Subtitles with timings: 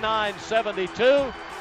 [0.00, 1.04] 69 72.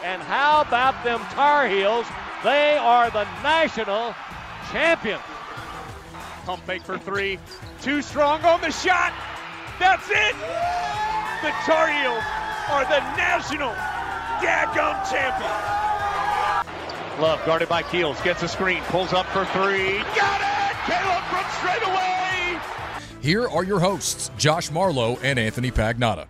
[0.02, 2.06] And how about them Tar Heels?
[2.42, 4.16] They are the national
[4.72, 5.22] champions.
[6.46, 7.38] Pump fake for three.
[7.82, 9.12] Too strong on the shot.
[9.78, 10.36] That's it.
[11.44, 12.24] The Tar Heels
[12.70, 13.74] are the national
[14.40, 15.52] daggum champions.
[17.20, 18.22] Love guarded by Keels.
[18.22, 18.82] Gets a screen.
[18.84, 19.98] Pulls up for three.
[20.16, 20.78] Got it.
[20.88, 22.58] Caleb from straight away.
[23.22, 26.28] Here are your hosts, Josh Marlowe and Anthony Pagnotta.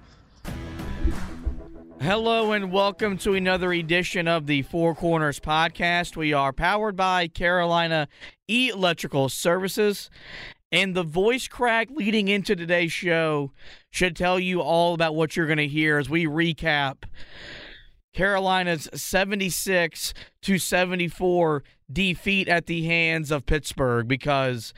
[2.02, 6.16] Hello and welcome to another edition of the Four Corners podcast.
[6.16, 8.08] We are powered by Carolina
[8.47, 10.09] Electrical Services.
[10.72, 13.52] And the voice crack leading into today's show
[13.92, 17.04] should tell you all about what you're going to hear as we recap
[18.14, 24.73] Carolina's 76 to 74 defeat at the hands of Pittsburgh because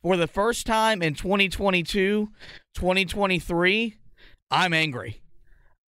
[0.00, 2.30] for the first time in 2022,
[2.74, 3.96] 2023,
[4.50, 5.21] I'm angry.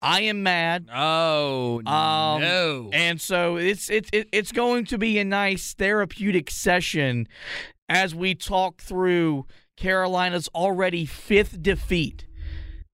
[0.05, 0.87] I am mad.
[0.93, 2.89] Oh Um, no!
[2.93, 7.27] And so it's it's it- it's going to be a nice therapeutic session
[7.89, 9.45] as we talk through
[9.77, 12.27] Carolina's already fifth defeat.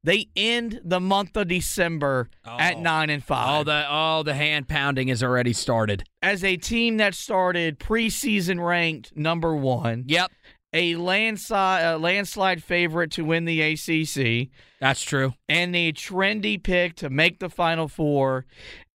[0.04, 2.82] They end the month of December at Oh.
[2.82, 3.48] nine and five.
[3.48, 6.04] all the all the hand pounding has already started.
[6.24, 10.32] as a team that started preseason ranked number one, Yep,
[10.74, 14.50] a landslide, a landslide favorite to win the ACC,
[14.80, 15.34] that's true.
[15.50, 18.46] and the trendy pick to make the Final Four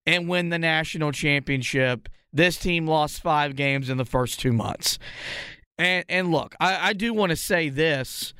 [0.07, 2.09] and win the national championship.
[2.33, 4.99] This team lost five games in the first two months.
[5.79, 8.33] And and look, I, I do want to say this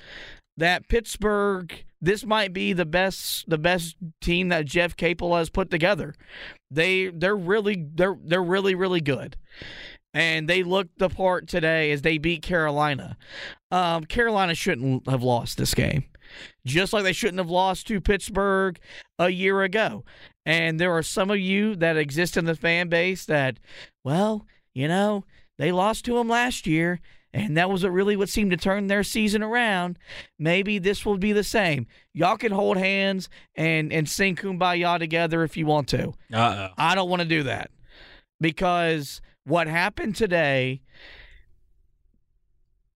[0.57, 5.71] that Pittsburgh this might be the best the best team that Jeff Capel has put
[5.71, 6.15] together.
[6.71, 9.37] They they're really they're they're really really good.
[10.17, 13.19] And they looked the part today as they beat Carolina.
[13.71, 16.05] Um, Carolina shouldn't have lost this game
[16.65, 18.79] just like they shouldn't have lost to Pittsburgh
[19.19, 20.05] a year ago.
[20.45, 23.59] And there are some of you that exist in the fan base that,
[24.05, 25.25] well, you know,
[25.59, 27.01] they lost to them last year,
[27.33, 29.99] and that was really what seemed to turn their season around.
[30.39, 31.87] Maybe this will be the same.
[32.13, 36.13] Y'all can hold hands and and sing kumbaya together if you want to.
[36.33, 36.75] Uh oh.
[36.77, 37.71] I don't want to do that
[38.41, 40.83] because what happened today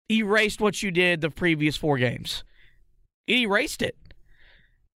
[0.10, 2.44] erased what you did the previous four games.
[3.28, 3.98] It erased it.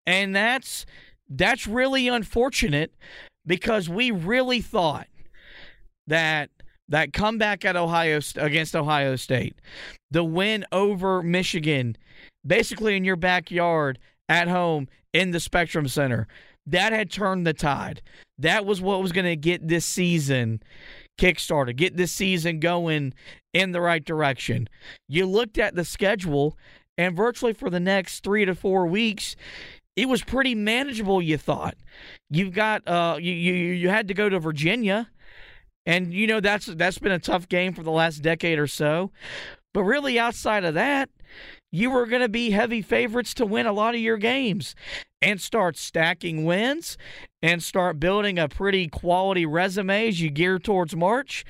[0.05, 0.85] And that's
[1.27, 2.93] that's really unfortunate
[3.45, 5.07] because we really thought
[6.07, 6.49] that
[6.87, 9.55] that comeback at Ohio against Ohio State,
[10.09, 11.95] the win over Michigan,
[12.45, 16.27] basically in your backyard at home in the Spectrum Center,
[16.65, 18.01] that had turned the tide.
[18.37, 20.61] That was what was going to get this season
[21.19, 23.13] kickstarted, get this season going
[23.53, 24.69] in the right direction.
[25.07, 26.57] You looked at the schedule,
[26.97, 29.35] and virtually for the next three to four weeks,
[29.95, 31.21] it was pretty manageable.
[31.21, 31.75] You thought
[32.29, 35.09] you've got uh you you you had to go to Virginia,
[35.85, 39.11] and you know that's that's been a tough game for the last decade or so.
[39.73, 41.09] But really, outside of that,
[41.71, 44.73] you were going to be heavy favorites to win a lot of your games
[45.21, 46.97] and start stacking wins
[47.41, 51.45] and start building a pretty quality resume as you gear towards March.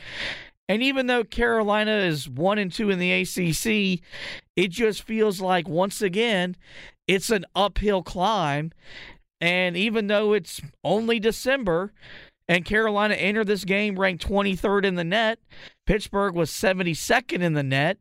[0.68, 4.02] And even though Carolina is one and two in the ACC,
[4.56, 6.56] it just feels like once again
[7.08, 8.72] it's an uphill climb.
[9.42, 11.94] And even though it's only December
[12.50, 15.38] And Carolina entered this game ranked 23rd in the net.
[15.86, 18.00] Pittsburgh was 72nd in the net.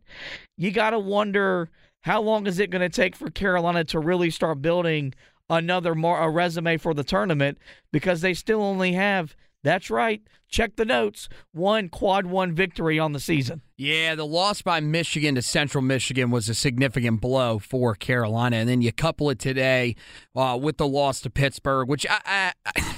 [0.56, 1.69] You got to wonder
[2.03, 5.12] how long is it going to take for Carolina to really start building
[5.50, 7.58] another more a resume for the tournament
[7.92, 10.22] because they still only have that's right.
[10.48, 11.28] Check the notes.
[11.52, 13.62] One quad one victory on the season.
[13.76, 18.68] Yeah, the loss by Michigan to Central Michigan was a significant blow for Carolina, and
[18.68, 19.96] then you couple it today
[20.34, 22.94] uh, with the loss to Pittsburgh, which I, I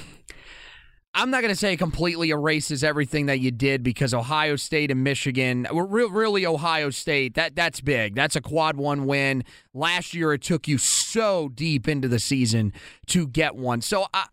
[1.13, 4.91] I'm not going to say it completely erases everything that you did because Ohio State
[4.91, 8.15] and Michigan, really Ohio State, that that's big.
[8.15, 9.43] That's a quad one win.
[9.73, 12.71] Last year it took you so deep into the season
[13.07, 13.81] to get one.
[13.81, 14.27] So I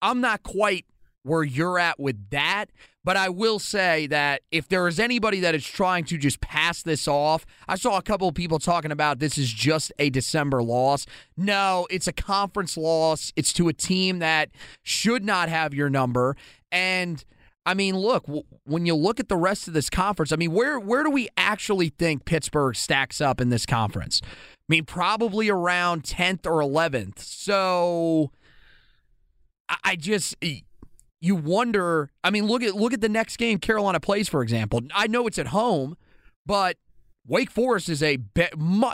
[0.00, 0.86] I'm not quite
[1.22, 2.66] where you're at with that.
[3.04, 6.82] But I will say that if there is anybody that is trying to just pass
[6.82, 10.62] this off, I saw a couple of people talking about this is just a December
[10.62, 11.04] loss.
[11.36, 13.32] No, it's a conference loss.
[13.34, 14.50] It's to a team that
[14.82, 16.36] should not have your number.
[16.70, 17.24] And
[17.66, 18.24] I mean, look,
[18.64, 21.28] when you look at the rest of this conference, I mean, where where do we
[21.36, 24.20] actually think Pittsburgh stacks up in this conference?
[24.24, 24.28] I
[24.68, 27.18] mean, probably around 10th or 11th.
[27.18, 28.30] So
[29.84, 30.36] I just
[31.22, 32.10] you wonder.
[32.24, 34.80] I mean, look at look at the next game Carolina plays, for example.
[34.92, 35.96] I know it's at home,
[36.44, 36.76] but
[37.26, 38.18] Wake Forest is a,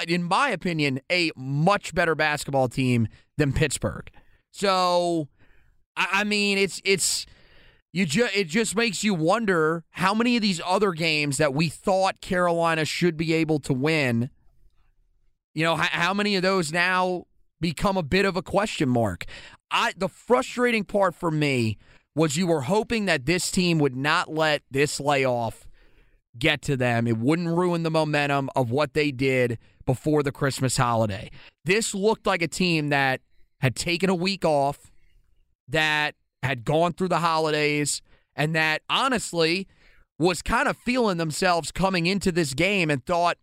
[0.07, 3.09] in my opinion, a much better basketball team
[3.39, 4.11] than Pittsburgh.
[4.51, 5.29] So,
[5.97, 7.25] I mean, it's it's
[7.95, 11.71] you just it just makes you wonder how many of these other games that we
[11.71, 14.29] thought Carolina should be able to win.
[15.55, 17.25] You know, how many of those now
[17.59, 19.25] become a bit of a question mark?
[19.71, 21.79] I the frustrating part for me
[22.19, 25.69] was you were hoping that this team would not let this layoff
[26.37, 27.07] get to them.
[27.07, 29.57] It wouldn't ruin the momentum of what they did
[29.87, 31.31] before the Christmas holiday.
[31.65, 33.21] This looked like a team that
[33.61, 34.91] had taken a week off,
[35.69, 38.03] that had gone through the holidays,
[38.35, 39.69] and that honestly
[40.19, 43.39] was kind of feeling themselves coming into this game and thought,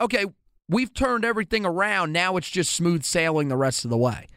[0.00, 0.24] okay,
[0.68, 2.12] we've turned everything around.
[2.12, 4.28] Now it's just smooth sailing the rest of the way.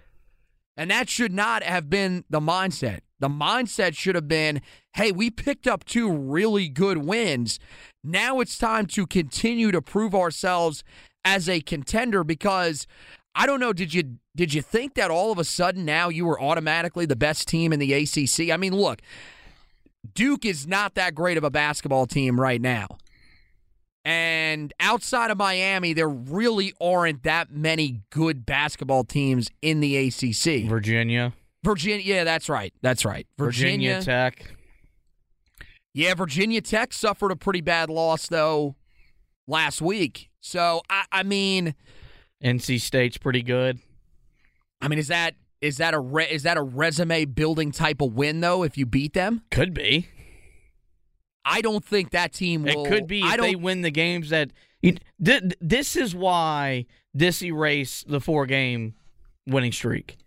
[0.75, 3.01] And that should not have been the mindset.
[3.19, 4.61] The mindset should have been
[4.93, 7.59] hey, we picked up two really good wins.
[8.03, 10.83] Now it's time to continue to prove ourselves
[11.23, 12.87] as a contender because
[13.35, 16.25] I don't know did you did you think that all of a sudden now you
[16.25, 18.51] were automatically the best team in the ACC?
[18.51, 19.01] I mean, look,
[20.13, 22.87] Duke is not that great of a basketball team right now.
[24.05, 30.69] And outside of Miami, there really aren't that many good basketball teams in the ACC.
[30.69, 31.33] Virginia.
[31.63, 32.73] Virginia, yeah, that's right.
[32.81, 33.27] That's right.
[33.37, 34.55] Virginia, Virginia Tech.
[35.93, 38.75] Yeah, Virginia Tech suffered a pretty bad loss though
[39.47, 40.29] last week.
[40.39, 41.75] So I, I mean,
[42.43, 43.79] NC State's pretty good.
[44.81, 48.13] I mean, is that is that a re, is that a resume building type of
[48.13, 48.63] win though?
[48.63, 50.07] If you beat them, could be.
[51.43, 52.85] I don't think that team will.
[52.85, 54.51] It could be if they win the games that.
[55.19, 58.93] This is why this erased the four game
[59.45, 60.17] winning streak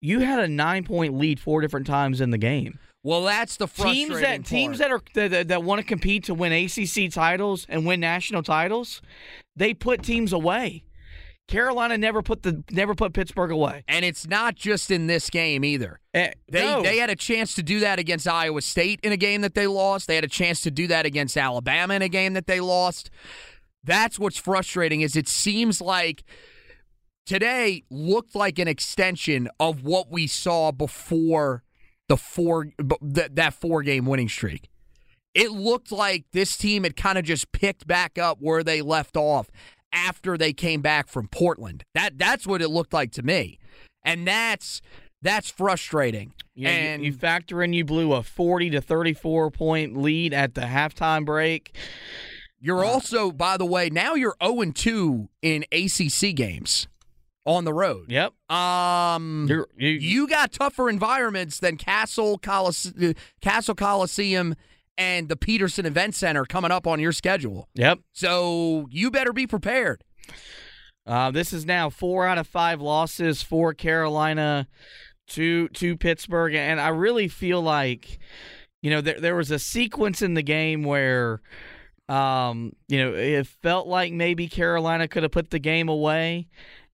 [0.00, 2.78] you had a nine point lead four different times in the game.
[3.02, 4.44] Well, that's the frustrating teams that part.
[4.44, 8.42] teams that are that, that want to compete to win ACC titles and win national
[8.42, 9.00] titles,
[9.56, 10.84] they put teams away.
[11.48, 15.64] Carolina never put the never put Pittsburgh away, and it's not just in this game
[15.64, 15.98] either.
[16.14, 16.82] Uh, they no.
[16.82, 19.66] they had a chance to do that against Iowa State in a game that they
[19.66, 20.06] lost.
[20.06, 23.10] They had a chance to do that against Alabama in a game that they lost.
[23.82, 26.22] That's what's frustrating is it seems like
[27.30, 31.62] today looked like an extension of what we saw before
[32.08, 32.66] the four
[33.00, 34.68] that four game winning streak.
[35.32, 39.16] It looked like this team had kind of just picked back up where they left
[39.16, 39.48] off
[39.92, 41.84] after they came back from Portland.
[41.94, 43.60] That that's what it looked like to me.
[44.04, 44.82] And that's
[45.22, 46.32] that's frustrating.
[46.56, 50.54] Yeah, and you, you factor in you blew a 40 to 34 point lead at
[50.54, 51.76] the halftime break.
[52.58, 56.88] You're uh, also, by the way, now you're 0 2 in ACC games
[57.44, 58.06] on the road.
[58.08, 58.32] Yep.
[58.50, 64.54] Um, You're, you, you got tougher environments than Cassell, Colise- Cassell Coliseum
[64.98, 67.68] and the Petersen Event Center coming up on your schedule.
[67.74, 68.00] Yep.
[68.12, 70.04] So you better be prepared.
[71.06, 74.68] Uh, this is now four out of five losses for Carolina
[75.28, 78.18] to to Pittsburgh, and I really feel like,
[78.82, 81.40] you know, there there was a sequence in the game where.
[82.08, 86.48] Um, you know, it felt like maybe Carolina could have put the game away,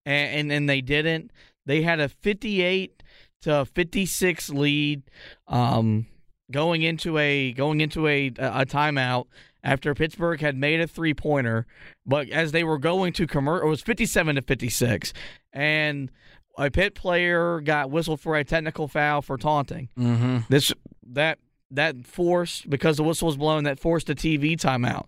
[0.05, 1.31] and and, they didn't.
[1.65, 3.03] They had a 58
[3.43, 5.03] to 56 lead
[5.47, 6.07] um,
[6.51, 9.25] going into a going into a a timeout
[9.63, 11.65] after Pittsburgh had made a three pointer,
[12.05, 15.13] but as they were going to commercial, it was 57 to 56,
[15.53, 16.11] and
[16.57, 19.89] a Pitt player got whistled for a technical foul for taunting.
[19.97, 20.39] Mm-hmm.
[20.49, 20.73] This
[21.11, 21.39] that
[21.71, 25.05] that forced because the whistle was blown that forced a TV timeout.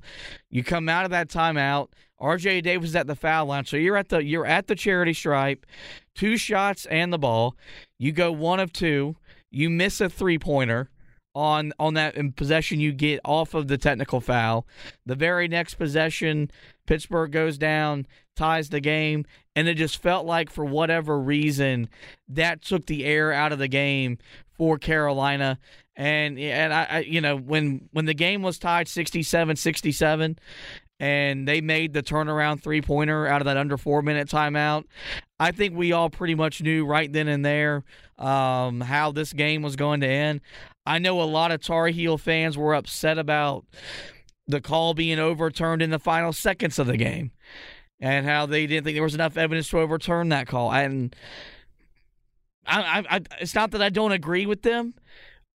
[0.49, 1.89] You come out of that timeout.
[2.21, 5.13] RJ Davis is at the foul line, so you're at the you're at the charity
[5.13, 5.65] stripe,
[6.15, 7.55] two shots and the ball.
[7.97, 9.15] You go one of two.
[9.51, 10.89] You miss a three pointer
[11.35, 14.65] on on that possession you get off of the technical foul.
[15.05, 16.49] The very next possession,
[16.87, 21.89] Pittsburgh goes down, ties the game, and it just felt like for whatever reason
[22.29, 24.17] that took the air out of the game
[24.57, 25.59] for Carolina.
[25.97, 30.37] And and I, I you know when when the game was tied 67-67
[30.99, 34.85] and they made the turnaround three pointer out of that under four minute timeout.
[35.39, 37.83] I think we all pretty much knew right then and there
[38.17, 40.41] um, how this game was going to end.
[40.85, 43.65] I know a lot of Tar Heel fans were upset about
[44.47, 47.31] the call being overturned in the final seconds of the game
[47.99, 50.71] and how they didn't think there was enough evidence to overturn that call.
[50.71, 51.15] And
[52.67, 54.93] I, I, I it's not that I don't agree with them,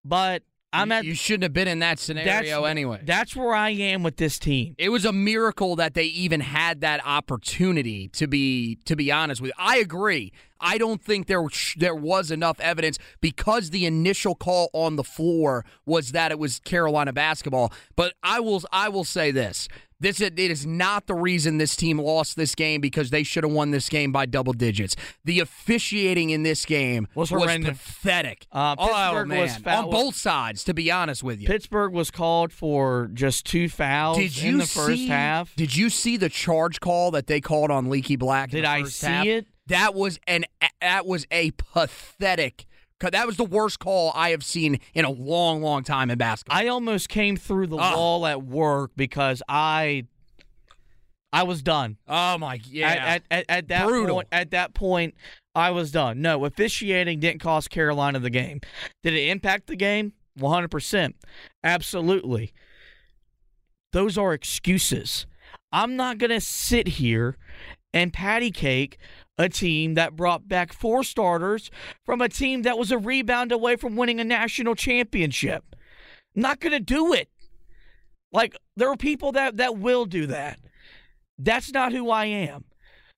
[0.04, 0.42] but
[0.72, 3.00] I'm at You shouldn't have been in that scenario that's, anyway.
[3.02, 4.74] That's where I am with this team.
[4.78, 8.08] It was a miracle that they even had that opportunity.
[8.08, 10.32] To be to be honest with you, I agree.
[10.60, 15.64] I don't think there there was enough evidence because the initial call on the floor
[15.86, 17.72] was that it was Carolina basketball.
[17.96, 19.68] But I will I will say this:
[20.00, 23.52] this it is not the reason this team lost this game because they should have
[23.52, 24.96] won this game by double digits.
[25.24, 27.78] The officiating in this game Was was, horrendous.
[27.78, 28.46] pathetic.
[28.50, 30.64] Uh, oh Pittsburgh was foul- on both sides.
[30.64, 34.58] To be honest with you, Pittsburgh was called for just two fouls did you in
[34.58, 35.54] the first see, half.
[35.54, 38.50] Did you see the charge call that they called on Leaky Black?
[38.50, 39.26] Did I see half?
[39.26, 39.46] it?
[39.70, 40.44] That was an
[40.80, 42.66] that was a pathetic.
[42.98, 46.58] That was the worst call I have seen in a long, long time in basketball.
[46.58, 47.96] I almost came through the Ugh.
[47.96, 50.04] wall at work because I
[51.32, 51.98] I was done.
[52.08, 52.88] oh my yeah!
[52.88, 54.16] At, at, at, at that Brutal.
[54.16, 55.14] point, at that point,
[55.54, 56.20] I was done.
[56.20, 58.60] No, officiating didn't cost Carolina the game.
[59.04, 60.14] Did it impact the game?
[60.34, 61.14] One hundred percent,
[61.62, 62.52] absolutely.
[63.92, 65.26] Those are excuses.
[65.72, 67.36] I'm not gonna sit here
[67.94, 68.98] and patty cake
[69.40, 71.70] a team that brought back four starters
[72.04, 75.74] from a team that was a rebound away from winning a national championship.
[76.34, 77.30] Not gonna do it.
[78.32, 80.58] Like there are people that that will do that.
[81.38, 82.66] That's not who I am.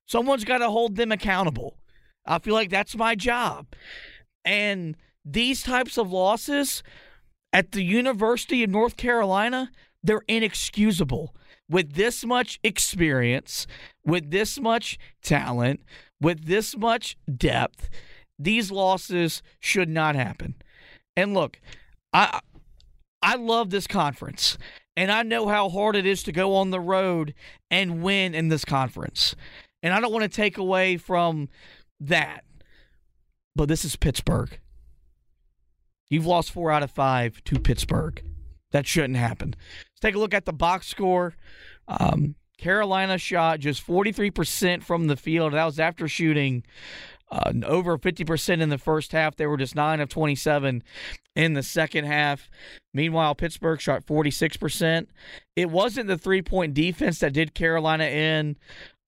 [0.06, 1.76] Someone's got to hold them accountable.
[2.24, 3.66] I feel like that's my job.
[4.44, 6.82] And these types of losses
[7.52, 9.70] at the University of North Carolina,
[10.02, 11.34] they're inexcusable.
[11.68, 13.66] With this much experience,
[14.04, 15.80] with this much talent,
[16.22, 17.90] with this much depth,
[18.38, 20.54] these losses should not happen.
[21.16, 21.60] And look,
[22.12, 22.40] I
[23.22, 24.56] I love this conference.
[24.96, 27.34] And I know how hard it is to go on the road
[27.70, 29.34] and win in this conference.
[29.82, 31.48] And I don't want to take away from
[32.00, 32.44] that.
[33.56, 34.58] But this is Pittsburgh.
[36.10, 38.22] You've lost four out of five to Pittsburgh.
[38.72, 39.54] That shouldn't happen.
[39.54, 41.34] Let's take a look at the box score.
[41.88, 45.52] Um, Carolina shot just 43% from the field.
[45.52, 46.62] That was after shooting
[47.28, 49.34] uh, over 50% in the first half.
[49.34, 50.84] They were just 9 of 27
[51.34, 52.48] in the second half.
[52.94, 55.08] Meanwhile, Pittsburgh shot 46%.
[55.56, 58.56] It wasn't the three point defense that did Carolina in.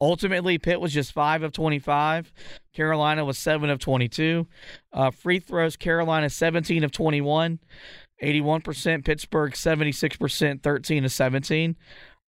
[0.00, 2.32] Ultimately, Pitt was just 5 of 25.
[2.74, 4.48] Carolina was 7 of 22.
[4.92, 7.60] Uh, free throws, Carolina 17 of 21.
[8.20, 9.04] 81%.
[9.04, 11.76] Pittsburgh 76%, 13 to 17.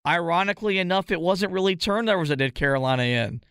[0.06, 3.42] Ironically enough, it wasn't really turnovers that did Carolina in.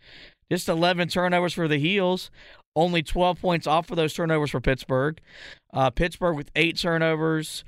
[0.50, 2.30] Just 11 turnovers for the Heels.
[2.76, 5.20] Only 12 points off of those turnovers for Pittsburgh.
[5.72, 7.64] Uh, Pittsburgh with eight turnovers,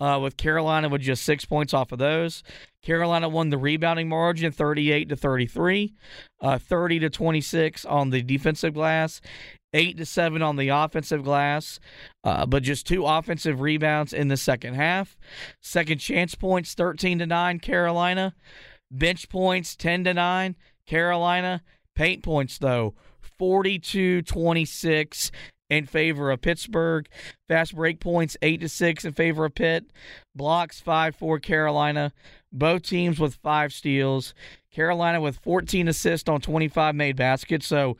[0.00, 2.42] uh, with Carolina with just six points off of those.
[2.82, 5.94] Carolina won the rebounding margin 38 to 33,
[6.40, 9.20] uh, 30 to 26 on the defensive glass,
[9.72, 11.78] 8 to 7 on the offensive glass,
[12.24, 15.16] uh, but just two offensive rebounds in the second half.
[15.60, 18.34] Second chance points 13 to 9, Carolina.
[18.90, 20.56] Bench points 10 to 9,
[20.86, 21.62] Carolina.
[21.94, 22.94] Paint points, though,
[23.38, 25.30] 42 26
[25.68, 27.08] in favor of Pittsburgh.
[27.48, 29.90] Fast break points 8 to 6 in favor of Pitt.
[30.34, 32.12] Blocks 5 4 Carolina.
[32.52, 34.34] Both teams with 5 steals.
[34.72, 37.96] Carolina with 14 assists on 25 made baskets, so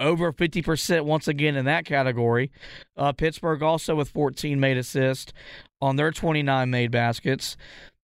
[0.00, 2.50] over 50% once again in that category.
[2.96, 5.32] Uh, Pittsburgh also with 14 made assists
[5.80, 7.56] on their 29 made baskets.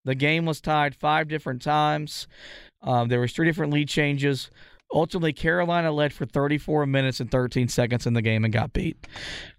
[0.05, 2.27] The game was tied five different times.
[2.81, 4.49] Um, there was three different lead changes
[4.93, 8.97] Ultimately, Carolina led for 34 minutes and 13 seconds in the game and got beat.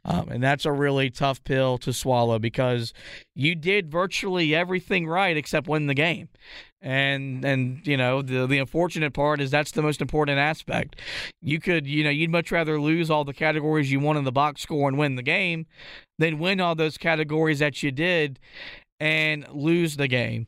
[0.04, 2.94] Um, and that's a really tough pill to swallow because
[3.34, 6.28] you did virtually everything right except win the game.
[6.80, 11.00] And and you know the the unfortunate part is that's the most important aspect.
[11.42, 14.30] You could you know you'd much rather lose all the categories you won in the
[14.30, 15.66] box score and win the game
[16.18, 18.38] than win all those categories that you did
[19.00, 20.46] and lose the game.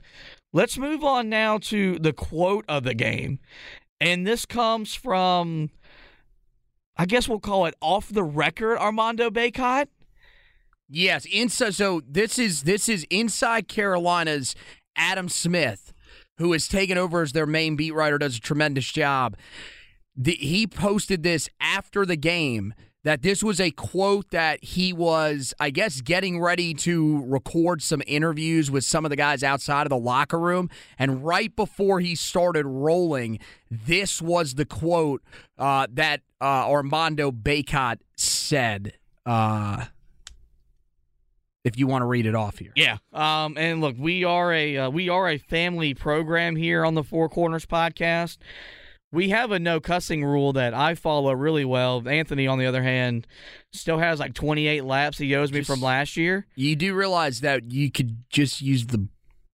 [0.52, 3.38] Let's move on now to the quote of the game.
[4.00, 5.70] And this comes from,
[6.96, 9.88] I guess we'll call it off the record Armando Bacot.
[10.88, 11.74] Yes, inside.
[11.74, 14.56] So this is this is inside Carolina's
[14.96, 15.92] Adam Smith,
[16.38, 19.36] who has taken over as their main beat writer, does a tremendous job.
[20.16, 25.54] The, he posted this after the game that this was a quote that he was,
[25.58, 29.90] I guess, getting ready to record some interviews with some of the guys outside of
[29.90, 30.68] the locker room.
[30.98, 33.38] And right before he started rolling,
[33.70, 35.22] this was the quote
[35.58, 38.94] uh, that uh, Armando Bacot said.
[39.24, 39.86] Uh,
[41.62, 42.72] if you want to read it off here.
[42.74, 42.96] Yeah.
[43.12, 47.04] Um, and look, we are a uh, we are a family program here on the
[47.04, 48.38] Four Corners podcast
[49.12, 52.06] we have a no cussing rule that I follow really well.
[52.08, 53.26] Anthony, on the other hand,
[53.72, 56.46] still has like 28 laps he owes me just, from last year.
[56.54, 59.08] You do realize that you could just use the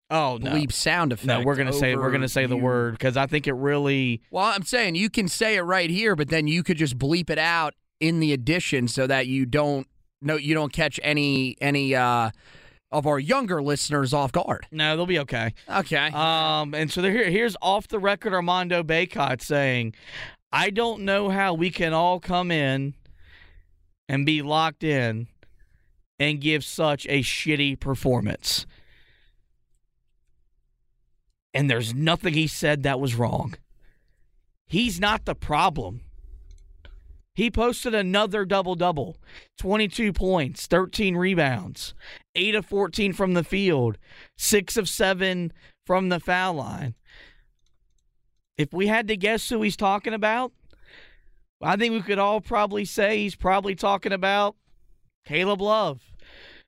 [0.10, 0.52] oh no.
[0.52, 1.28] bleep sound effect.
[1.28, 2.48] No, we're gonna say we're gonna say you.
[2.48, 4.22] the word because I think it really.
[4.30, 7.30] Well, I'm saying you can say it right here, but then you could just bleep
[7.30, 9.88] it out in the addition so that you don't
[10.22, 11.96] no you don't catch any any.
[11.96, 12.32] uh
[12.92, 14.68] of our younger listeners off guard.
[14.72, 15.54] No, they'll be okay.
[15.70, 16.08] Okay.
[16.08, 19.94] Um, and so here, here's off the record Armando Bacot saying,
[20.52, 22.94] "I don't know how we can all come in
[24.08, 25.28] and be locked in
[26.20, 28.66] and give such a shitty performance."
[31.54, 33.56] And there's nothing he said that was wrong.
[34.68, 36.02] He's not the problem.
[37.36, 39.18] He posted another double double
[39.60, 41.94] 22 points, 13 rebounds,
[42.34, 43.98] 8 of 14 from the field,
[44.38, 45.52] 6 of 7
[45.86, 46.96] from the foul line.
[48.58, 50.54] If we had to guess who he's talking about,
[51.62, 54.56] I think we could all probably say he's probably talking about
[55.26, 56.02] Caleb Love,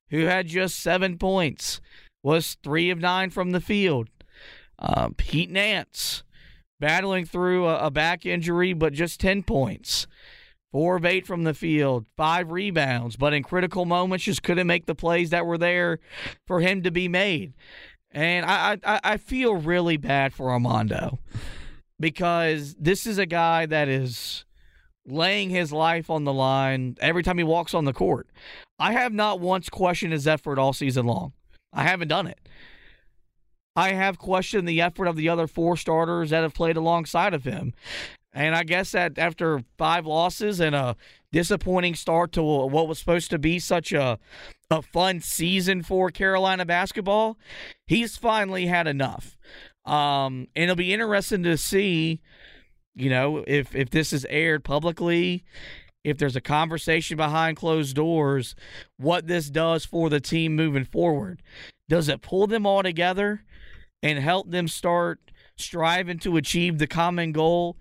[0.09, 1.79] who had just seven points,
[2.23, 4.09] was three of nine from the field.
[4.77, 6.23] Uh, Pete Nance,
[6.79, 10.07] battling through a, a back injury, but just 10 points.
[10.71, 14.85] Four of eight from the field, five rebounds, but in critical moments just couldn't make
[14.85, 15.99] the plays that were there
[16.45, 17.53] for him to be made.
[18.11, 21.19] And I, I, I feel really bad for Armando
[21.99, 24.45] because this is a guy that is
[25.05, 28.27] laying his life on the line every time he walks on the court.
[28.77, 31.33] I have not once questioned his effort all season long.
[31.73, 32.39] I haven't done it.
[33.75, 37.43] I have questioned the effort of the other four starters that have played alongside of
[37.43, 37.73] him.
[38.37, 40.95] And I guess that after five losses and a
[41.31, 44.19] disappointing start to what was supposed to be such a
[44.69, 47.39] a fun season for Carolina basketball,
[47.87, 49.37] he's finally had enough.
[49.85, 52.21] Um, and it'll be interesting to see,
[52.93, 55.43] you know, if if this is aired publicly,
[56.03, 58.53] if there's a conversation behind closed doors,
[58.97, 61.41] what this does for the team moving forward.
[61.89, 63.45] Does it pull them all together
[64.03, 67.77] and help them start striving to achieve the common goal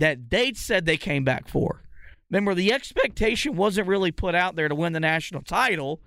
[0.00, 1.82] that they said they came back for.
[2.30, 6.00] Remember, the expectation wasn't really put out there to win the national title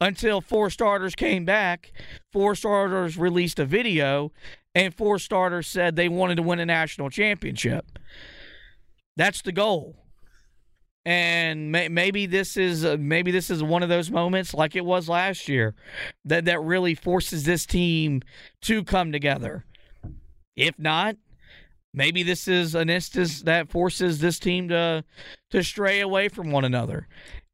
[0.00, 1.92] until four starters came back.
[2.32, 4.32] Four starters released a video,
[4.74, 7.98] and four starters said they wanted to win a national championship.
[9.16, 9.96] That's the goal.
[11.04, 14.84] And may, maybe this is uh, maybe this is one of those moments like it
[14.84, 15.74] was last year
[16.26, 18.22] that that really forces this team
[18.62, 19.64] to come together.
[20.56, 21.16] If not,
[21.92, 25.04] Maybe this is an instance that forces this team to
[25.50, 27.08] to stray away from one another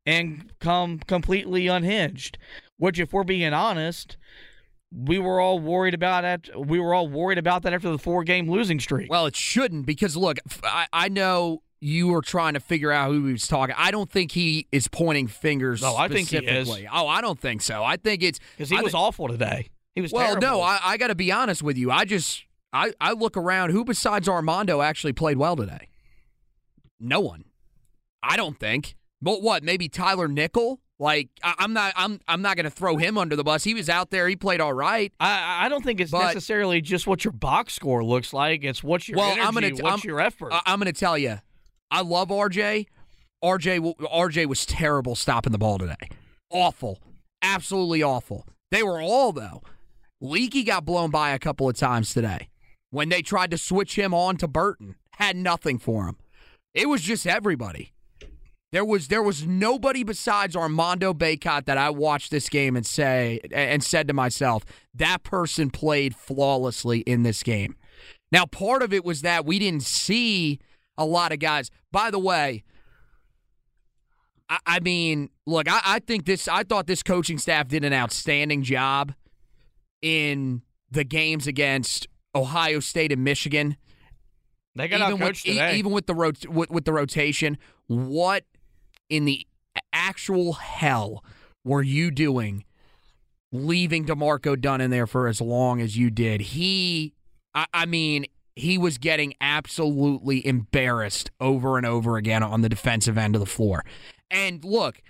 [0.04, 2.38] and come completely unhinged.
[2.78, 4.18] Which, if we're being honest,
[4.94, 6.50] we were all worried about it.
[6.56, 9.10] We were all worried about that after the four game losing streak.
[9.10, 13.26] Well, it shouldn't because look, I, I know you were trying to figure out who
[13.26, 13.74] he was talking.
[13.78, 15.82] I don't think he is pointing fingers.
[15.82, 16.68] No, I think he is.
[16.92, 17.84] Oh, I don't think so.
[17.84, 19.68] I think it's because he I was th- awful today.
[19.94, 20.26] He was well.
[20.26, 20.46] Terrible.
[20.46, 21.90] No, I, I got to be honest with you.
[21.90, 22.44] I just
[22.76, 25.88] I, I look around, who besides Armando actually played well today?
[27.00, 27.44] No one.
[28.22, 28.96] I don't think.
[29.22, 29.62] But what?
[29.62, 30.80] Maybe Tyler Nickel?
[30.98, 33.64] Like I, am not I'm I'm not going to throw him under the bus.
[33.64, 34.28] He was out there.
[34.28, 35.12] He played all right.
[35.20, 38.64] I I don't think it's but, necessarily just what your box score looks like.
[38.64, 40.52] It's what's your well, energy, I'm gonna, what's I'm, your effort.
[40.52, 41.38] I, I'm going to tell you,
[41.90, 42.86] I love RJ.
[43.44, 46.08] RJ RJ was terrible stopping the ball today.
[46.50, 46.98] Awful,
[47.42, 48.46] absolutely awful.
[48.70, 49.62] They were all though.
[50.22, 52.48] Leaky got blown by a couple of times today
[52.96, 54.96] when they tried to switch him on to Burton.
[55.18, 56.16] had nothing for him.
[56.72, 57.92] It was just everybody.
[58.72, 63.40] There was there was nobody besides Armando Bacot that I watched this game and say
[63.52, 67.76] and said to myself, that person played flawlessly in this game.
[68.32, 70.58] Now, part of it was that we didn't see
[70.96, 71.70] a lot of guys.
[71.92, 72.64] By the way,
[74.48, 76.48] I, I mean, look, I, I think this.
[76.48, 79.12] I thought this coaching staff did an outstanding job
[80.00, 83.76] in the games against Ohio State and Michigan.
[84.74, 85.76] They got even with, today.
[85.76, 87.56] even with the rot- with, with the rotation.
[87.86, 88.44] What
[89.08, 89.46] in the
[89.92, 91.24] actual hell
[91.64, 92.64] were you doing
[93.52, 96.42] leaving D'Marco Dunn in there for as long as you did?
[96.42, 97.14] He,
[97.54, 103.16] I, I mean, he was getting absolutely embarrassed over and over again on the defensive
[103.16, 103.84] end of the floor.
[104.30, 105.00] And look,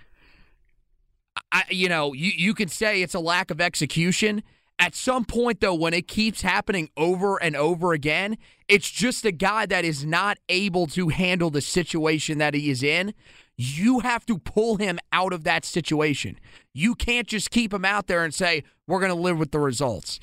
[1.51, 4.43] I, you know, you, you can say it's a lack of execution.
[4.79, 8.37] At some point, though, when it keeps happening over and over again,
[8.67, 12.83] it's just a guy that is not able to handle the situation that he is
[12.83, 13.13] in.
[13.55, 16.39] You have to pull him out of that situation.
[16.75, 19.59] You can't just keep him out there and say, we're going to live with the
[19.59, 20.19] results.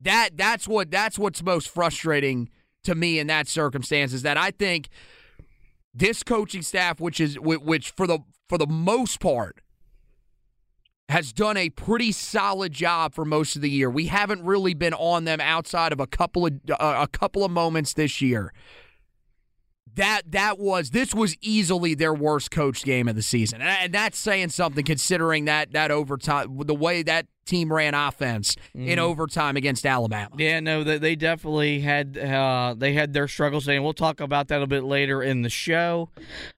[0.00, 2.48] That that's what that's what's most frustrating
[2.84, 4.88] to me in that circumstance is that I think
[5.94, 8.18] this coaching staff, which is which for the
[8.48, 9.60] for the most part
[11.08, 13.90] has done a pretty solid job for most of the year.
[13.90, 17.50] We haven't really been on them outside of a couple of uh, a couple of
[17.50, 18.52] moments this year.
[19.96, 24.18] That that was this was easily their worst coach game of the season, and that's
[24.18, 28.88] saying something considering that that overtime the way that team ran offense mm.
[28.88, 30.34] in overtime against Alabama.
[30.36, 34.48] Yeah, no, they, they definitely had uh, they had their struggles, and we'll talk about
[34.48, 36.08] that a bit later in the show.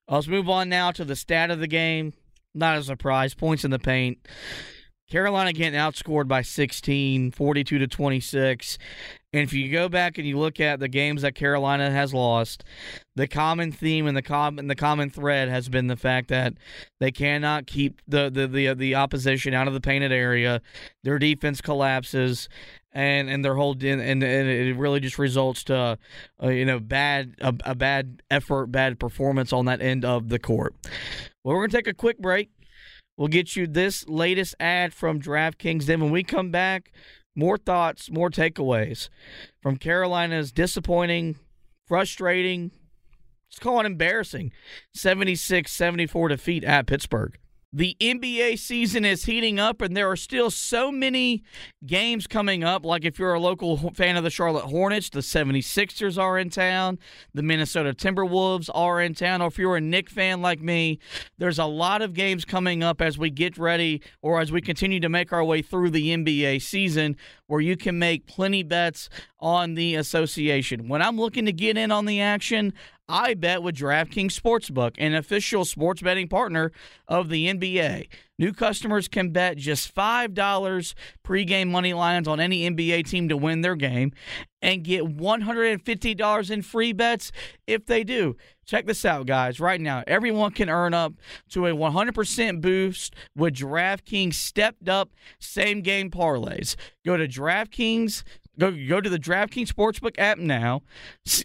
[0.08, 2.14] Let's move on now to the stat of the game.
[2.56, 3.34] Not a surprise.
[3.34, 4.18] Points in the paint.
[5.08, 8.78] Carolina getting outscored by 16, 42 to 26.
[9.32, 12.64] And if you go back and you look at the games that Carolina has lost,
[13.14, 16.54] the common theme and the common the common thread has been the fact that
[16.98, 20.60] they cannot keep the the the, the opposition out of the painted area.
[21.04, 22.48] Their defense collapses,
[22.92, 25.98] and and their whole and, and it really just results to
[26.42, 30.38] uh, you know bad a, a bad effort, bad performance on that end of the
[30.38, 30.74] court.
[31.46, 32.50] Well, we're gonna take a quick break.
[33.16, 35.84] We'll get you this latest ad from DraftKings.
[35.84, 36.90] Then when we come back,
[37.36, 39.10] more thoughts, more takeaways
[39.62, 41.36] from Carolina's disappointing,
[41.86, 42.72] frustrating,
[43.48, 44.50] let's call it embarrassing
[44.92, 47.38] 76 74 defeat at Pittsburgh.
[47.72, 51.42] The NBA season is heating up, and there are still so many
[51.84, 52.86] games coming up.
[52.86, 56.98] Like if you're a local fan of the Charlotte Hornets, the 76ers are in town,
[57.34, 59.42] the Minnesota Timberwolves are in town.
[59.42, 61.00] Or if you're a Knick fan like me,
[61.38, 65.00] there's a lot of games coming up as we get ready or as we continue
[65.00, 67.16] to make our way through the NBA season
[67.48, 70.88] where you can make plenty bets on the association.
[70.88, 72.72] When I'm looking to get in on the action,
[73.08, 76.72] I bet with DraftKings Sportsbook, an official sports betting partner
[77.06, 78.08] of the NBA.
[78.38, 83.60] New customers can bet just $5 pregame money lines on any NBA team to win
[83.60, 84.12] their game
[84.60, 87.32] and get $150 in free bets
[87.66, 88.36] if they do.
[88.66, 89.60] Check this out, guys.
[89.60, 91.14] Right now, everyone can earn up
[91.50, 96.74] to a 100% boost with DraftKings stepped up same game parlays.
[97.04, 98.24] Go to DraftKings
[98.58, 100.82] Go go to the DraftKings Sportsbook app now,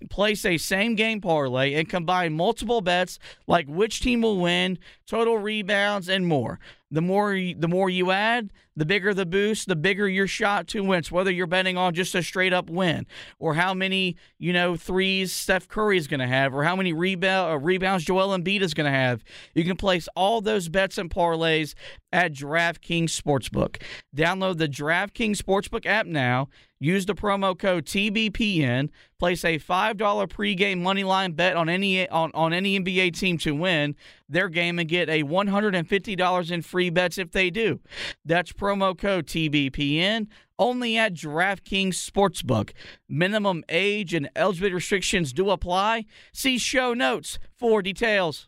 [0.09, 5.37] place a same game parlay, and combine multiple bets like which team will win, total
[5.37, 6.59] rebounds, and more.
[6.91, 10.83] The more the more you add, the bigger the boost, the bigger your shot to
[10.83, 11.03] win.
[11.09, 13.07] Whether you're betting on just a straight up win,
[13.39, 16.91] or how many you know threes Steph Curry is going to have, or how many
[16.91, 19.23] rebound, uh, rebounds Joel Embiid is going to have,
[19.55, 21.75] you can place all those bets and parlays
[22.11, 23.81] at DraftKings Sportsbook.
[24.15, 26.49] Download the DraftKings Sportsbook app now.
[26.79, 28.89] Use the promo code TBPN.
[29.21, 33.37] Place a five dollar pregame money line bet on any on, on any NBA team
[33.37, 33.95] to win
[34.27, 37.51] their game and get a one hundred and fifty dollars in free bets if they
[37.51, 37.79] do.
[38.25, 40.25] That's promo code TBPN
[40.57, 42.71] only at DraftKings Sportsbook.
[43.07, 46.05] Minimum age and eligibility restrictions do apply.
[46.33, 48.47] See show notes for details.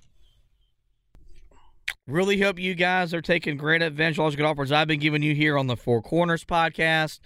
[2.06, 5.24] Really hope you guys are taking great advantage of all good offers I've been giving
[5.24, 7.22] you here on the Four Corners podcast.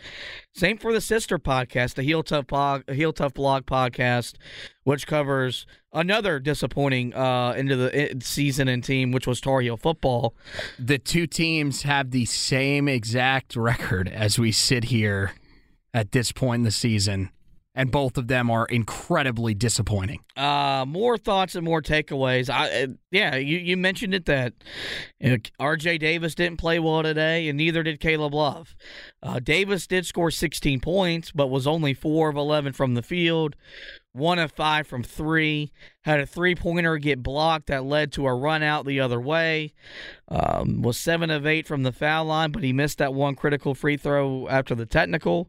[0.54, 2.46] Same for the sister podcast, the Heel Tough
[2.88, 4.36] Heel Tough blog podcast,
[4.84, 9.78] which covers another disappointing uh, end of the season and team, which was Tar Heel
[9.78, 10.36] football.
[10.78, 15.34] The two teams have the same exact record as we sit here
[15.92, 17.32] at this point in the season
[17.78, 20.20] and both of them are incredibly disappointing.
[20.36, 22.50] Uh, more thoughts and more takeaways.
[22.50, 24.54] I, uh, yeah, you, you mentioned it that
[25.20, 26.00] you know, R.J.
[26.00, 28.76] Davis didn't play well today, and neither did Caleb Love.
[29.22, 33.56] Uh, Davis did score 16 points, but was only four of 11 from the field,
[34.12, 35.72] one of five from three.
[36.02, 39.76] Had a three pointer get blocked that led to a run out the other way.
[40.30, 43.76] Um, was seven of eight from the foul line, but he missed that one critical
[43.76, 45.48] free throw after the technical.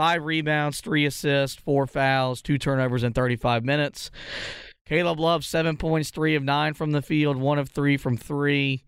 [0.00, 4.10] Five rebounds, three assists, four fouls, two turnovers in 35 minutes.
[4.86, 8.82] Caleb Love, seven points, three of nine from the field, one of three from three.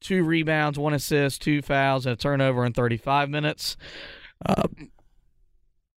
[0.00, 3.76] Two rebounds, one assist, two fouls, and a turnover in 35 minutes.
[4.44, 4.66] Uh,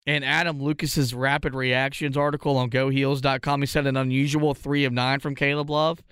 [0.05, 5.21] and Adam Lucas's rapid reactions article on GoHeels.com, he said an unusual three of nine
[5.21, 6.03] from Caleb Love.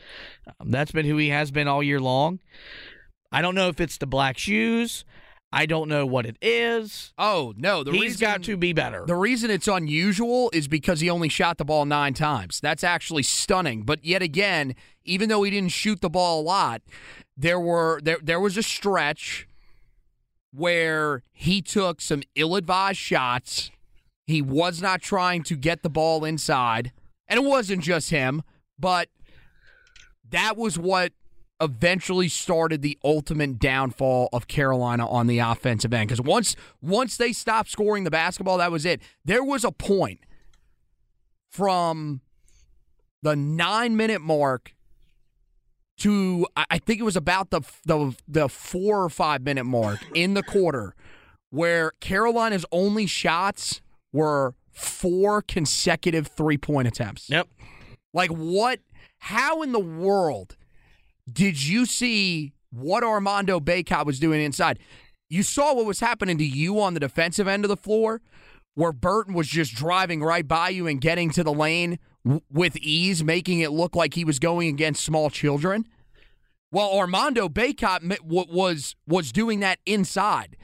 [0.62, 2.40] Um, that's been who he has been all year long.
[3.30, 5.04] I don't know if it's the black shoes.
[5.52, 7.14] I don't know what it is.
[7.18, 9.06] Oh no, the He's reason, got to be better.
[9.06, 12.60] The reason it's unusual is because he only shot the ball nine times.
[12.60, 13.84] That's actually stunning.
[13.84, 16.82] But yet again, even though he didn't shoot the ball a lot,
[17.38, 19.48] there were there there was a stretch
[20.52, 23.72] where he took some ill-advised shots.
[24.26, 26.92] He was not trying to get the ball inside,
[27.28, 28.42] and it wasn't just him,
[28.80, 29.10] but
[30.30, 31.14] that was what
[31.62, 37.32] eventually started the ultimate downfall of Carolina on the offensive end because once once they
[37.32, 40.20] stopped scoring the basketball that was it there was a point
[41.50, 42.20] from
[43.22, 44.76] the 9 minute mark
[45.98, 50.34] to I think it was about the the the 4 or 5 minute mark in
[50.34, 50.94] the quarter
[51.52, 57.30] where Carolina's only shots were four consecutive three-point attempts.
[57.30, 57.48] Yep.
[58.14, 58.82] Like what
[59.20, 60.58] how in the world
[61.32, 64.80] did you see what Armando Bacot was doing inside?
[65.30, 68.22] You saw what was happening to you on the defensive end of the floor,
[68.76, 72.78] where Burton was just driving right by you and getting to the lane w- with
[72.78, 75.86] ease, making it look like he was going against small children.
[76.72, 80.58] Well, Armando Bacot was was doing that inside.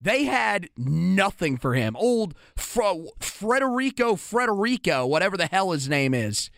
[0.00, 1.94] They had nothing for him.
[1.96, 6.50] Old Fr- Frederico Frederico, whatever the hell his name is,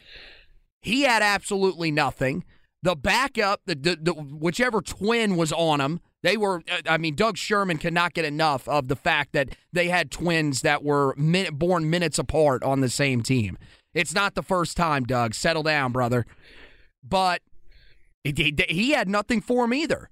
[0.80, 2.44] he had absolutely nothing
[2.84, 6.62] the backup, the, the, the, whichever twin was on him, they were.
[6.70, 10.60] uh, I mean, Doug Sherman cannot get enough of the fact that they had twins
[10.60, 11.14] that were
[11.52, 13.56] born minutes apart on the same team.
[13.94, 15.34] It's not the first time, Doug.
[15.34, 16.26] Settle down, brother.
[17.02, 17.40] But
[18.22, 20.10] he, he had nothing for him either.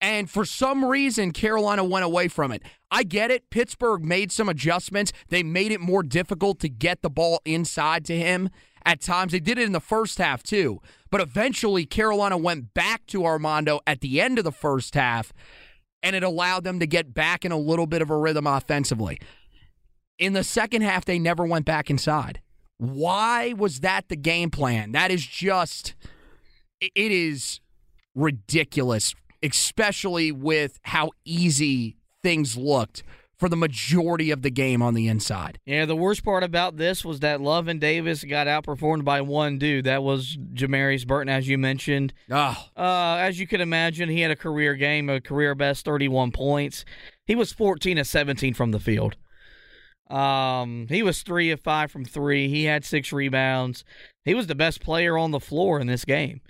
[0.00, 2.62] And for some reason, Carolina went away from it.
[2.90, 3.50] I get it.
[3.50, 5.12] Pittsburgh made some adjustments.
[5.28, 8.50] They made it more difficult to get the ball inside to him
[8.84, 9.32] at times.
[9.32, 10.80] They did it in the first half, too.
[11.10, 15.32] But eventually, Carolina went back to Armando at the end of the first half,
[16.02, 19.18] and it allowed them to get back in a little bit of a rhythm offensively.
[20.18, 22.40] In the second half, they never went back inside.
[22.78, 24.92] Why was that the game plan?
[24.92, 25.94] That is just,
[26.80, 27.60] it is
[28.14, 33.02] ridiculous, especially with how easy things looked
[33.44, 35.58] for the majority of the game on the inside.
[35.66, 39.58] Yeah, the worst part about this was that Love and Davis got outperformed by one
[39.58, 39.84] dude.
[39.84, 42.14] That was Jamarius Burton, as you mentioned.
[42.30, 46.30] Oh, Uh, as you can imagine, he had a career game, a career best 31
[46.32, 46.86] points.
[47.26, 49.16] He was 14 of 17 from the field.
[50.08, 52.48] Um, he was three of five from three.
[52.48, 53.84] He had six rebounds.
[54.24, 56.40] He was the best player on the floor in this game.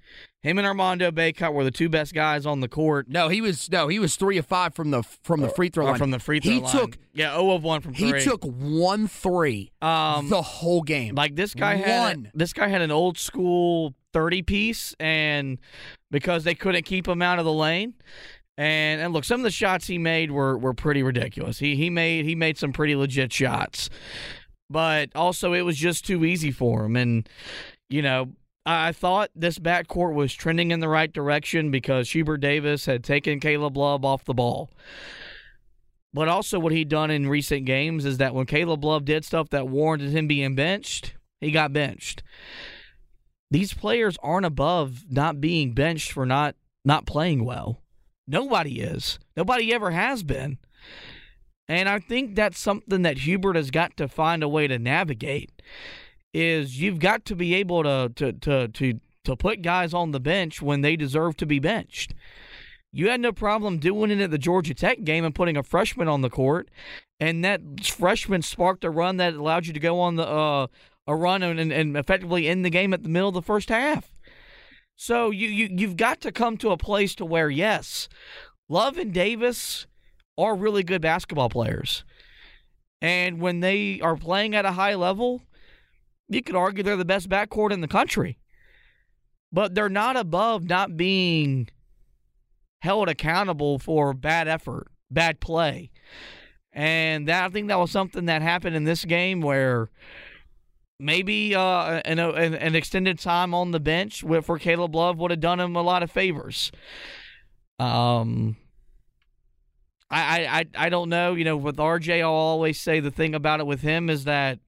[0.44, 3.09] Him and Armando Bacot were the two best guys on the court.
[3.09, 5.87] no, he was no, he was three of five from the from the free throw
[5.87, 5.98] Or line.
[5.98, 6.70] from the free throw he line.
[6.70, 8.18] took yeah, 0 of 1 from three.
[8.20, 11.14] he took one three um, the whole game.
[11.14, 12.30] Like this guy had One.
[12.35, 15.59] this guy had an old school 30 piece and
[16.11, 17.94] because they couldn't keep him out of the lane
[18.59, 21.59] and and look some of the shots he made were were pretty ridiculous.
[21.59, 23.88] He he made he made some pretty legit shots.
[24.70, 27.28] But also it was just too easy for him and
[27.88, 28.28] you know
[28.66, 33.40] I thought this backcourt was trending in the right direction because Hubert Davis had taken
[33.40, 34.70] Caleb Love off the ball.
[36.14, 39.50] But also, what he'd done in recent games is that when Caleb Love did stuff
[39.50, 42.22] that warranted him being benched, he got benched.
[43.50, 47.83] These players aren't above not being benched for not not playing well.
[48.27, 49.18] Nobody is.
[49.37, 50.59] Nobody ever has been.
[51.68, 55.62] And I think that's something that Hubert has got to find a way to navigate.
[56.35, 60.20] Is you've got to be able to to to to to put guys on the
[60.20, 62.12] bench when they deserve to be benched.
[62.92, 66.09] You had no problem doing it at the Georgia Tech game and putting a freshman
[66.09, 66.68] on the court,
[67.20, 70.66] and that freshman sparked a run that allowed you to go on the uh,
[71.07, 74.11] a run and, and effectively end the game at the middle of the first half.
[74.97, 78.09] So you, you you've got to come to a place to where yes,
[78.68, 79.87] Love and Davis
[80.38, 82.05] are really good basketball players.
[83.01, 85.42] And when they are playing at a high level,
[86.28, 88.38] you could argue they're the best backcourt in the country.
[89.52, 91.68] But they're not above not being
[92.82, 95.90] held accountable for bad effort, bad play.
[96.72, 99.90] And that I think that was something that happened in this game where
[100.98, 105.40] maybe uh, an, an, an extended time on the bench for Caleb Love would have
[105.40, 106.72] done him a lot of favors.
[107.78, 108.56] Um,
[110.10, 111.34] I, I, I don't know.
[111.34, 114.58] You know, with RJ, I'll always say the thing about it with him is that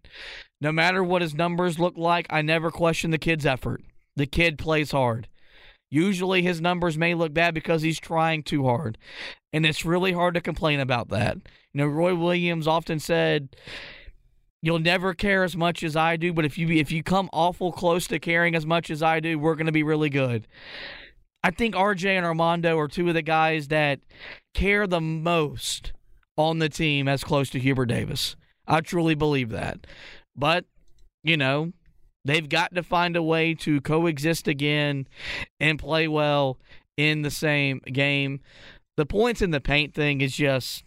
[0.61, 3.83] no matter what his numbers look like, I never question the kid's effort.
[4.17, 5.29] The kid plays hard.
[5.91, 8.99] Usually his numbers may look bad because he's trying too hard.
[9.53, 11.37] And it's really hard to complain about that.
[11.73, 13.55] You know, Roy Williams often said,
[14.63, 17.71] You'll never care as much as I do, but if you if you come awful
[17.71, 20.49] close to caring as much as I do, we're gonna be really good.
[21.45, 24.01] I think RJ and Armando are two of the guys that
[24.55, 25.93] care the most
[26.37, 28.35] on the team as close to Hubert Davis.
[28.67, 29.87] I truly believe that.
[30.37, 30.65] But,
[31.23, 31.73] you know,
[32.25, 35.07] they've got to find a way to coexist again
[35.61, 36.59] and play well
[36.97, 38.41] in the same game.
[38.97, 40.83] The points in the paint thing is just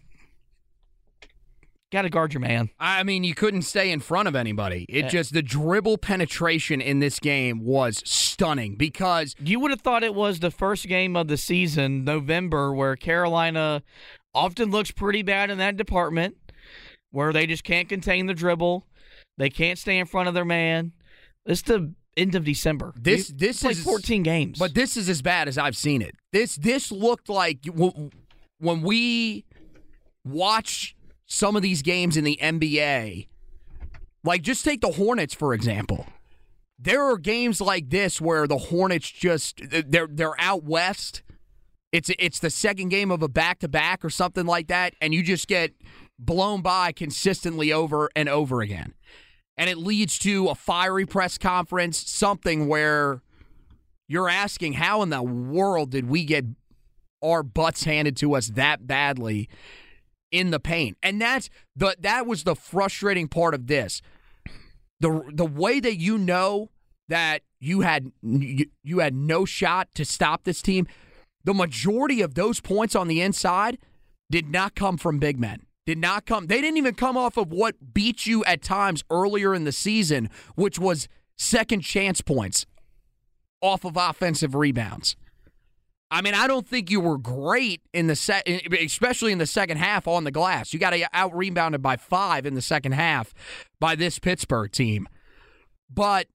[1.92, 2.70] got to guard your man.
[2.80, 4.86] I mean, you couldn't stay in front of anybody.
[4.90, 5.10] It Yeah.
[5.10, 10.14] just the dribble penetration in this game was stunning because You would have thought it
[10.14, 13.82] was the first game of the season, November, where Carolina
[14.36, 16.38] often looks pretty bad in that department,
[17.10, 18.86] where they just can't contain the dribble,
[19.39, 20.91] they can't stay in front of their man.
[21.47, 22.93] It's the end of December.
[22.95, 26.15] This- We this is- 14 games, But this is as bad as I've seen it.
[26.32, 27.65] This this looked like
[28.60, 29.45] when we
[30.23, 33.28] watch some of these games in the NBA.
[34.23, 36.06] Like just take the Hornets for example.
[36.78, 41.23] There are games like this where the Hornets just they're they're out west.
[41.91, 45.13] It's it's the second game of a back to back or something like that, and
[45.13, 45.73] you just get
[46.19, 48.93] blown by consistently over and over again.
[49.60, 53.22] And it leads to a fiery press conference, something where
[54.08, 56.45] you're asking how in the world did we get
[57.22, 59.50] our butts handed to us that badly
[60.32, 60.98] in the paint?
[61.04, 64.02] And that's the that was the frustrating part of this.
[65.02, 66.69] The the way that you know
[67.10, 70.88] that you had you, you had no shot to stop this team,
[71.43, 73.78] the majority of those points on the inside
[74.32, 75.65] did not come from big men.
[75.89, 76.45] Did not come.
[76.45, 80.30] They didn't even come off of what beat you at times earlier in the season,
[80.54, 82.67] which was second chance points
[83.60, 85.15] off of offensive rebounds.
[86.12, 89.78] I mean, I don't think you were great in the set, especially in the second
[89.78, 90.73] half on the glass.
[90.73, 93.34] You got out rebounded by five in the second half
[93.80, 95.10] by this Pittsburgh team.
[95.89, 96.28] But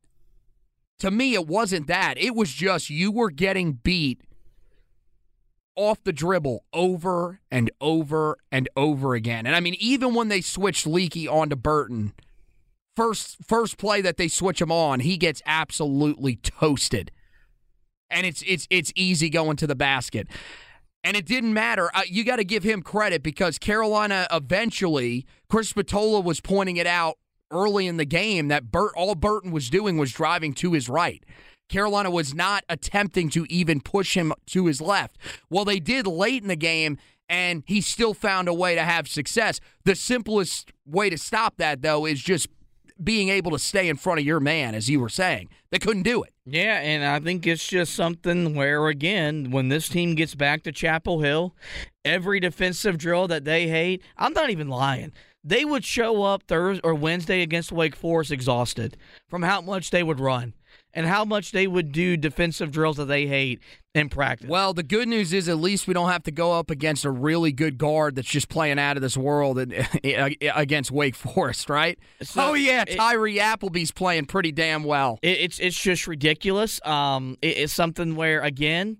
[0.99, 2.19] to me, it wasn't that.
[2.19, 4.21] It was just you were getting beat
[5.77, 9.47] off the dribble over and over and over again.
[9.47, 12.13] And I mean, even when they switched Leaky onto Burton,
[12.97, 17.11] first first play that they switch him on, he gets absolutely toasted.
[18.11, 20.29] And it's it's it's easy going to the basket.
[21.03, 21.91] And it didn't matter.
[21.95, 26.87] Uh, you got to give him credit because Carolina eventually, Chris Spatola was pointing it
[26.87, 27.19] out
[27.51, 31.23] early in the game that Burt, all Burton was doing was driving to his right.
[31.75, 35.19] Carolina was not attempting to even push him to his left.
[35.51, 39.09] Well, they did late in the game, and he still found a way to have
[39.09, 39.59] success.
[39.85, 42.47] The simplest way to stop that, though, is just
[43.03, 45.49] being able to stay in front of your man, as you were saying.
[45.73, 46.33] They couldn't do it.
[46.47, 50.71] Yeah, and I think it's just something where, again, when this team gets back to
[50.71, 51.57] Chapel Hill,
[52.05, 55.11] every defensive drill that they hate, I'm not even lying.
[55.43, 58.97] They would show up Thursday or Wednesday against Wake Forest exhausted
[59.29, 60.55] from how much they would run
[60.95, 63.61] and how much they would do defensive drills that they hate
[63.95, 64.49] in practice.
[64.49, 67.11] Well, the good news is at least we don't have to go up against a
[67.11, 69.73] really good guard that's just playing out of this world and,
[70.55, 71.99] against Wake Forest, right?
[72.23, 75.19] So oh yeah, it- Tyree Appleby's playing pretty damn well.
[75.23, 76.81] It, it's it's just ridiculous.
[76.87, 78.99] Um, it- it's something where again,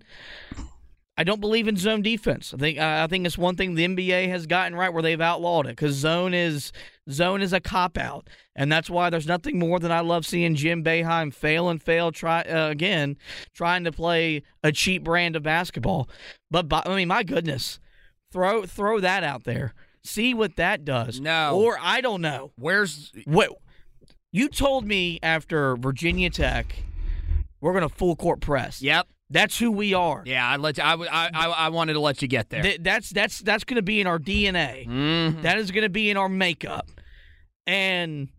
[1.17, 2.53] I don't believe in zone defense.
[2.53, 5.65] I think I think it's one thing the NBA has gotten right where they've outlawed
[5.65, 6.73] it because zone is
[7.09, 10.55] zone is a cop out, and that's why there's nothing more than I love seeing
[10.55, 13.15] Jim Boeheim fail and fail try uh, again,
[13.53, 16.09] trying to play a cheap brand of basketball.
[16.51, 17.79] But by, I mean, my goodness,
[18.31, 19.73] throw throw that out there.
[20.03, 21.19] See what that does.
[21.19, 21.57] No.
[21.59, 22.51] or I don't know.
[22.57, 23.51] Where's What
[24.31, 26.75] you told me after Virginia Tech,
[27.65, 28.79] we're going to full court press.
[28.79, 29.07] Yep.
[29.31, 30.21] That's who we are.
[30.23, 32.61] Yeah, I let you, I, I, I, I wanted to let you get there.
[32.61, 34.87] Th- that's that's that's going to be in our DNA.
[34.87, 35.41] Mhm.
[35.41, 36.91] That is going to be in our makeup.
[37.65, 38.29] And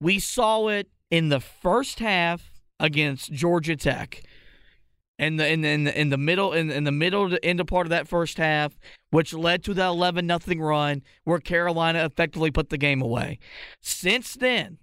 [0.00, 4.22] we saw it in the first half against Georgia Tech.
[5.18, 7.60] And the in the, in the, in the middle in, in the middle to end
[7.60, 8.78] of part of that first half,
[9.10, 13.38] which led to the 11 nothing run where Carolina effectively put the game away.
[13.82, 14.78] Since then,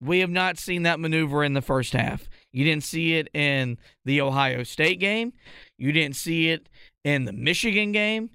[0.00, 2.30] we have not seen that maneuver in the first half.
[2.52, 5.32] You didn't see it in the Ohio State game.
[5.78, 6.68] You didn't see it
[7.04, 8.30] in the Michigan game.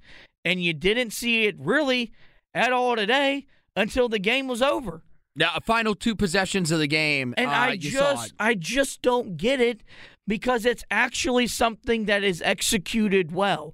[0.46, 2.12] And you didn't see it really
[2.54, 3.46] at all today
[3.76, 5.04] until the game was over.
[5.36, 8.34] Now, final two possessions of the game, and uh, I just, it.
[8.38, 9.82] I just don't get it
[10.28, 13.74] because it's actually something that is executed well.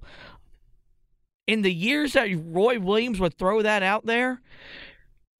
[1.48, 4.40] In the years that Roy Williams would throw that out there,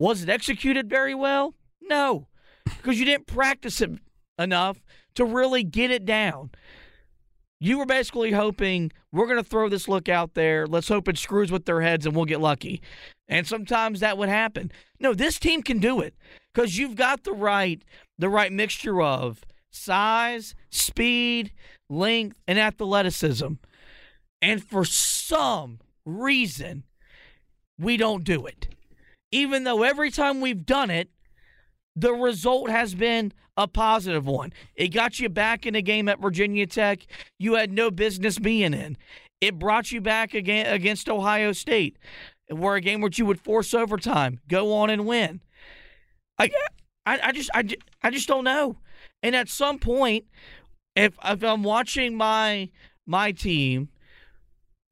[0.00, 1.54] was it executed very well?
[1.82, 2.26] No,
[2.64, 3.90] because you didn't practice it
[4.38, 4.78] enough
[5.18, 6.50] to really get it down.
[7.60, 10.64] You were basically hoping we're going to throw this look out there.
[10.64, 12.80] Let's hope it screws with their heads and we'll get lucky.
[13.26, 14.70] And sometimes that would happen.
[15.00, 16.14] No, this team can do it
[16.54, 17.82] because you've got the right
[18.16, 21.52] the right mixture of size, speed,
[21.90, 23.54] length, and athleticism.
[24.40, 26.84] And for some reason,
[27.76, 28.68] we don't do it.
[29.32, 31.10] Even though every time we've done it,
[31.96, 34.52] the result has been a positive one.
[34.76, 37.00] It got you back in a game at Virginia Tech
[37.38, 38.96] you had no business being in.
[39.40, 41.98] It brought you back again against Ohio State,
[42.48, 45.40] where a game which you would force overtime, go on and win.
[46.38, 46.50] I,
[47.04, 47.68] I, I just, I,
[48.02, 48.76] I just don't know.
[49.22, 50.24] And at some point,
[50.94, 52.70] if if I'm watching my
[53.06, 53.88] my team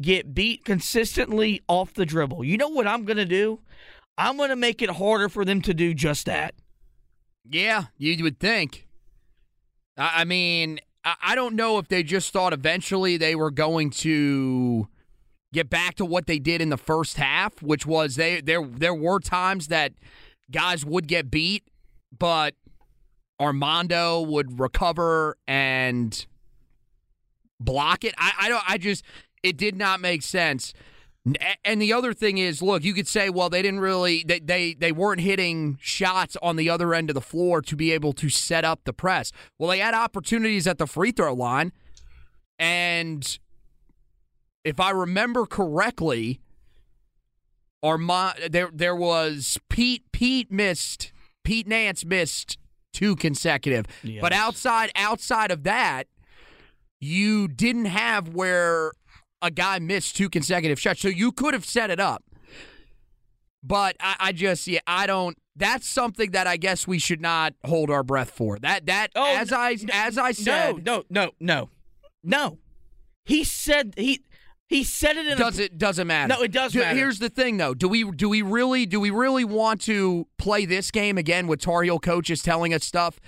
[0.03, 3.61] get beat consistently off the dribble, you know what I'm gonna do?
[4.19, 6.55] I'm gonna make it harder for them to do just that.
[7.51, 8.87] Yeah, you would think.
[9.97, 14.89] I mean, I I don't know if they just thought eventually they were going to
[15.53, 18.95] get back to what they did in the first half, which was they there there
[18.95, 19.93] were times that
[20.51, 21.65] guys would get beat,
[22.17, 22.55] but
[23.41, 26.27] Armando would recover and
[27.61, 28.15] block it.
[28.19, 29.05] I, I don't I just
[29.43, 30.75] it did not make sense.
[31.65, 34.75] And the other thing is, look, you could say, well, they didn't really, they, they
[34.75, 38.29] they weren't hitting shots on the other end of the floor to be able to
[38.29, 39.33] set up the press.
[39.59, 41.73] Well, they had opportunities at the free throw line,
[42.61, 43.39] and
[44.65, 46.41] if I remember correctly,
[47.83, 51.13] Armand, there there was Pete Pete missed
[51.43, 52.57] Pete Nance missed
[52.93, 53.87] two consecutive,
[54.21, 56.07] but outside outside of that,
[57.01, 58.93] you didn't have where
[59.43, 61.01] a guy missed two consecutive shots.
[61.01, 62.25] So you could have set it up.
[63.63, 67.55] But I, I just yeah, I don't that's something that I guess we should not
[67.65, 68.59] hold our breath for.
[68.59, 71.71] That that Oh, as I as I said no, no, no, no,
[72.23, 72.59] no.
[73.25, 74.23] He said he
[74.69, 76.35] he said it in does a, it doesn't matter.
[76.35, 76.97] No, it does Do- matter.
[76.97, 77.75] Here's the thing though.
[77.75, 81.61] Do we do we really do we really want to play this game again with
[81.61, 83.19] Tar Heel coaches telling us stuff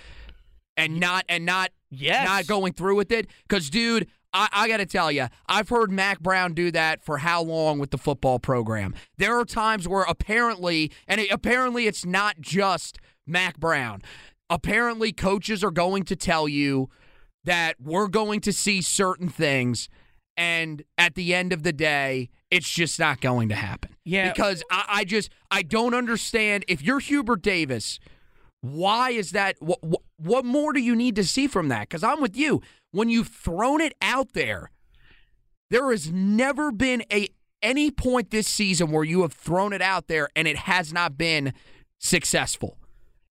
[0.76, 2.26] and not and not Yes.
[2.28, 3.26] not going through with it?
[3.48, 7.18] Because dude, I, I got to tell you, I've heard Mack Brown do that for
[7.18, 8.94] how long with the football program.
[9.16, 14.02] There are times where apparently, and it, apparently it's not just Mack Brown.
[14.50, 16.88] Apparently, coaches are going to tell you
[17.44, 19.88] that we're going to see certain things,
[20.36, 23.96] and at the end of the day, it's just not going to happen.
[24.04, 24.32] Yeah.
[24.32, 27.98] Because I, I just I don't understand if you're Hubert Davis.
[28.60, 29.56] Why is that?
[29.60, 31.88] What, what, what more do you need to see from that?
[31.88, 32.60] Because I'm with you.
[32.90, 34.70] When you've thrown it out there,
[35.70, 37.28] there has never been a
[37.62, 41.18] any point this season where you have thrown it out there and it has not
[41.18, 41.52] been
[41.98, 42.78] successful.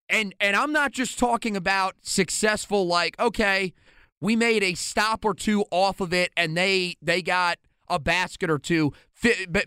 [0.10, 3.74] And and I'm not just talking about successful like okay,
[4.22, 7.58] we made a stop or two off of it and they they got
[7.90, 8.92] a basket or two,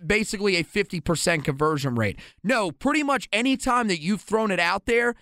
[0.07, 2.19] basically a 50% conversion rate.
[2.45, 5.15] No, pretty much any time that you've thrown it out there,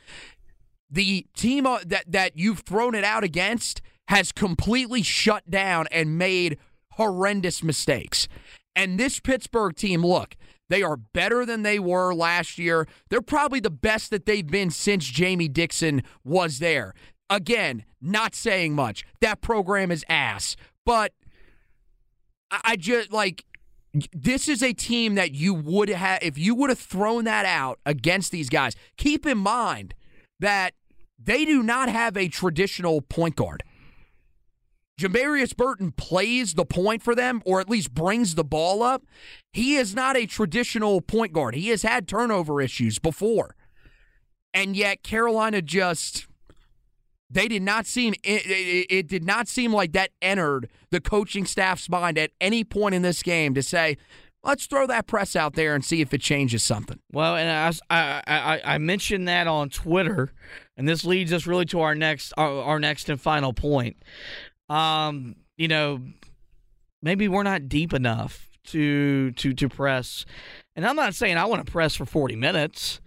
[0.91, 6.19] the team uh, that that you've thrown it out against has completely shut down and
[6.19, 6.59] made
[6.93, 8.29] horrendous mistakes.
[8.75, 10.35] And this Pittsburgh team, look,
[10.69, 12.87] they are better than they were last year.
[13.09, 16.95] They're probably the best that they've been since Jamie Dixon was there.
[17.31, 19.05] Again, not saying much.
[19.21, 20.57] That program is ass.
[20.87, 21.13] But
[22.51, 23.45] I, just like
[24.13, 27.79] this is a team that you would have if you would have thrown that out
[27.85, 28.75] against these guys.
[28.97, 29.95] Keep in mind
[30.41, 30.75] that
[31.19, 33.63] they do not have a traditional point guard.
[34.99, 39.05] Jamarius Burton plays the point for them, or at least brings the ball up.
[39.53, 41.55] He is not a traditional point guard.
[41.55, 43.55] He has had turnover issues before.
[44.53, 46.27] And yet, Carolina just.
[47.31, 51.45] They did not seem it, it, it did not seem like that entered the coaching
[51.45, 53.99] staff's mind at any point in this game to say,
[54.43, 56.99] let's throw that press out there and see if it changes something.
[57.13, 57.51] Well, and
[57.91, 60.33] I, I, I, mentioned that on Twitter,
[60.77, 63.97] and this leads us really to our next our, our next and final point.
[64.69, 66.01] Um, you know,
[67.03, 70.25] maybe we're not deep enough to to to press.
[70.77, 73.01] And I'm not saying I want to press for 40 minutes.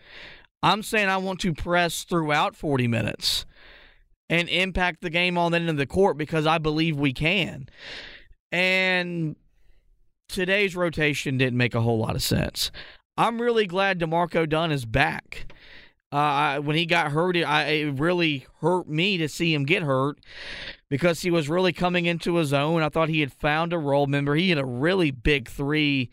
[0.64, 3.45] I'm saying I want to press throughout 40 minutes
[4.30, 7.68] and impact the game on the end of the court because I believe we can.
[8.51, 9.36] And
[10.30, 12.72] today's rotation didn't make a whole lot of sense.
[13.18, 15.51] I'm really glad D'Marco Dunn is back.
[16.12, 19.84] Uh, when he got hurt, it, I, it really hurt me to see him get
[19.84, 20.20] hurt
[20.89, 22.82] because he was really coming into his own.
[22.82, 24.05] I thought he had found a role.
[24.05, 26.12] Remember, he had a really big three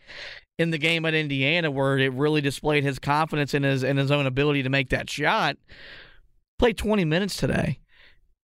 [0.57, 4.11] in the game at Indiana where it really displayed his confidence in his in his
[4.11, 5.57] own ability to make that shot.
[6.59, 7.80] Played 20 minutes today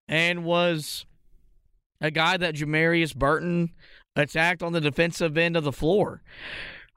[0.08, 1.06] and was
[2.00, 3.72] a guy that Jamarius Burton
[4.16, 6.22] attacked on the defensive end of the floor.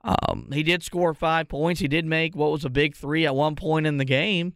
[0.04, 1.82] Um, he did score five points.
[1.82, 4.54] He did make what was a big three at one point in the game,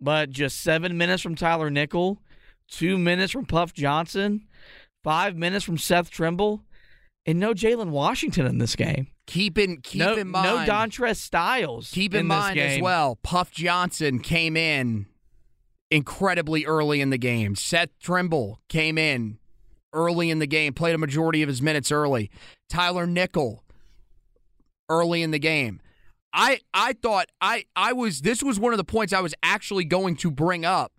[0.00, 2.18] but just seven minutes from Tyler Nickel,
[2.68, 4.46] two minutes from Puff Johnson,
[5.04, 6.62] five minutes from Seth Trimble,
[7.26, 9.08] and no Jalen Washington in this game.
[9.26, 10.66] Keep in keep no, in mind.
[10.66, 11.90] no Dontrez Styles.
[11.90, 12.78] Keep in, in mind this game.
[12.78, 13.18] as well.
[13.22, 15.06] Puff Johnson came in
[15.90, 17.54] incredibly early in the game.
[17.54, 19.38] Seth Trimble came in
[19.92, 22.30] early in the game, played a majority of his minutes early.
[22.68, 23.62] Tyler Nickel
[24.92, 25.80] early in the game.
[26.32, 29.84] I I thought I I was this was one of the points I was actually
[29.84, 30.92] going to bring up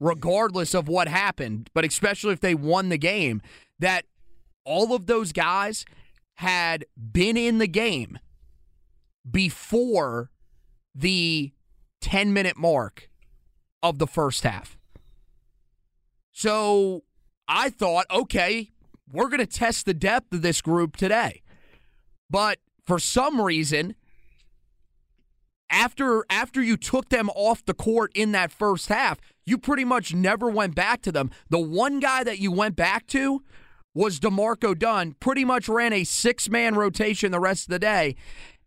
[0.00, 3.42] regardless of what happened, but especially if they won the game
[3.78, 4.04] that
[4.64, 5.84] all of those guys
[6.34, 8.18] had been in the game
[9.28, 10.30] before
[10.94, 11.52] the
[12.00, 13.10] 10 minute mark
[13.82, 14.78] of the first half.
[16.30, 17.02] So
[17.48, 18.70] I thought, okay,
[19.10, 21.42] we're going to test the depth of this group today.
[22.30, 22.58] But
[22.88, 23.94] for some reason,
[25.68, 30.14] after after you took them off the court in that first half, you pretty much
[30.14, 31.30] never went back to them.
[31.50, 33.42] The one guy that you went back to
[33.94, 35.16] was D'Marco Dunn.
[35.20, 38.16] Pretty much ran a six man rotation the rest of the day,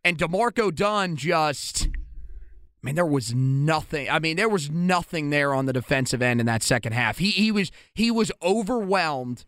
[0.04, 1.88] and D'Marco Dunn just.
[1.88, 4.08] I mean, there was nothing.
[4.08, 7.18] I mean, there was nothing there on the defensive end in that second half.
[7.18, 9.46] He he was he was overwhelmed,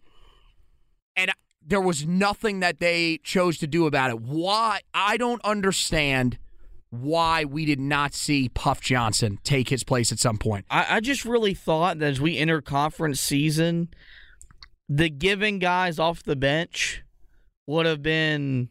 [1.66, 4.22] there was nothing that they chose to do about it.
[4.22, 4.82] Why?
[4.94, 6.38] I don't understand
[6.90, 10.66] why we did not see Puff Johnson take his place at some point.
[10.70, 13.90] I, I just really thought that as we enter conference season,
[14.88, 17.04] the giving guys off the bench
[17.66, 18.70] would have been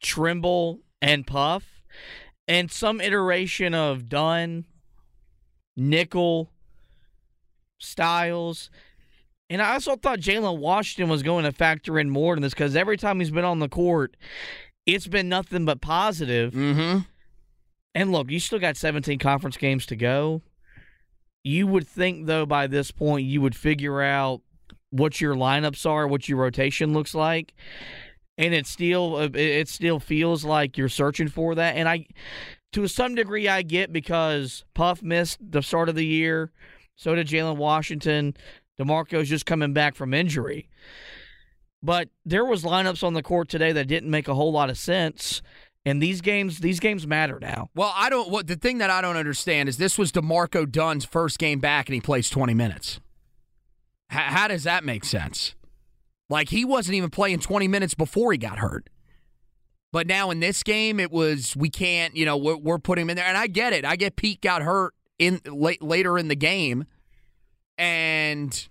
[0.00, 1.82] Trimble and Puff,
[2.46, 4.66] and some iteration of Dunn,
[5.76, 6.50] Nickel,
[7.78, 8.70] Styles.
[9.50, 12.76] And I also thought Jalen Washington was going to factor in more in this because
[12.76, 14.16] every time he's been on the court,
[14.84, 16.52] it's been nothing but positive.
[16.52, 17.00] Mm-hmm.
[17.94, 20.42] And look, you still got 17 conference games to go.
[21.42, 24.42] You would think, though, by this point, you would figure out
[24.90, 27.54] what your lineups are, what your rotation looks like,
[28.36, 31.76] and it still it still feels like you're searching for that.
[31.76, 32.06] And I,
[32.72, 36.52] to some degree, I get because Puff missed the start of the year,
[36.96, 38.34] so did Jalen Washington.
[38.78, 40.68] D'Marco's just coming back from injury,
[41.82, 44.78] but there was lineups on the court today that didn't make a whole lot of
[44.78, 45.42] sense.
[45.84, 47.70] And these games, these games matter now.
[47.74, 48.30] Well, I don't.
[48.30, 51.88] What the thing that I don't understand is this was D'Marco Dunn's first game back,
[51.88, 53.00] and he plays twenty minutes.
[54.12, 55.54] H- how does that make sense?
[56.28, 58.90] Like he wasn't even playing twenty minutes before he got hurt.
[59.90, 62.14] But now in this game, it was we can't.
[62.14, 63.86] You know, we're, we're putting him in there, and I get it.
[63.86, 66.84] I get Pete got hurt in late, later in the game,
[67.78, 68.68] and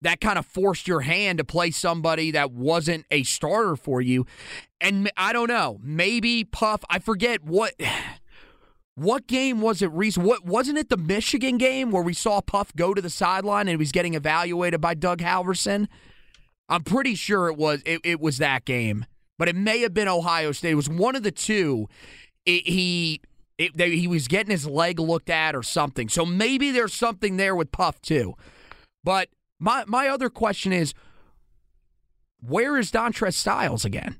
[0.00, 4.26] that kind of forced your hand to play somebody that wasn't a starter for you.
[4.80, 7.74] And I don't know, maybe Puff, I forget what
[8.94, 10.26] what game was it recent?
[10.26, 13.70] What wasn't it the Michigan game where we saw Puff go to the sideline and
[13.70, 15.88] he was getting evaluated by Doug Halverson?
[16.68, 19.06] I'm pretty sure it was it, it was that game.
[19.36, 20.70] But it may have been Ohio State.
[20.70, 21.88] It was one of the two.
[22.46, 23.20] It, he
[23.58, 26.08] it, they, he was getting his leg looked at or something.
[26.08, 28.34] So maybe there's something there with Puff too.
[29.02, 29.28] But
[29.60, 30.94] my my other question is,
[32.40, 34.18] where is Dontrez Styles again?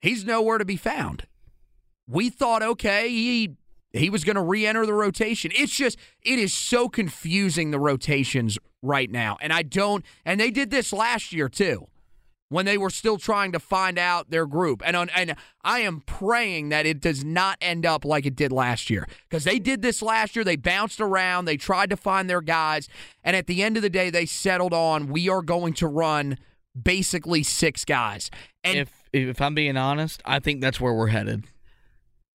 [0.00, 1.26] He's nowhere to be found.
[2.06, 3.56] We thought, okay, he
[3.92, 5.50] he was going to re-enter the rotation.
[5.54, 10.04] It's just it is so confusing the rotations right now, and I don't.
[10.24, 11.88] And they did this last year too,
[12.48, 14.82] when they were still trying to find out their group.
[14.84, 18.52] And on, and I am praying that it does not end up like it did
[18.52, 20.44] last year because they did this last year.
[20.44, 22.88] They bounced around, they tried to find their guys,
[23.22, 26.38] and at the end of the day, they settled on we are going to run
[26.80, 28.30] basically six guys.
[28.62, 31.44] And if if I'm being honest, I think that's where we're headed.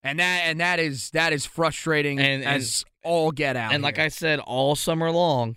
[0.03, 3.73] And that and that is that is frustrating And- as all get out.
[3.73, 3.99] And like.
[3.99, 5.55] I said all summer long,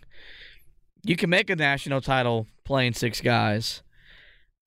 [1.05, 3.83] you can make a national title playing six guys.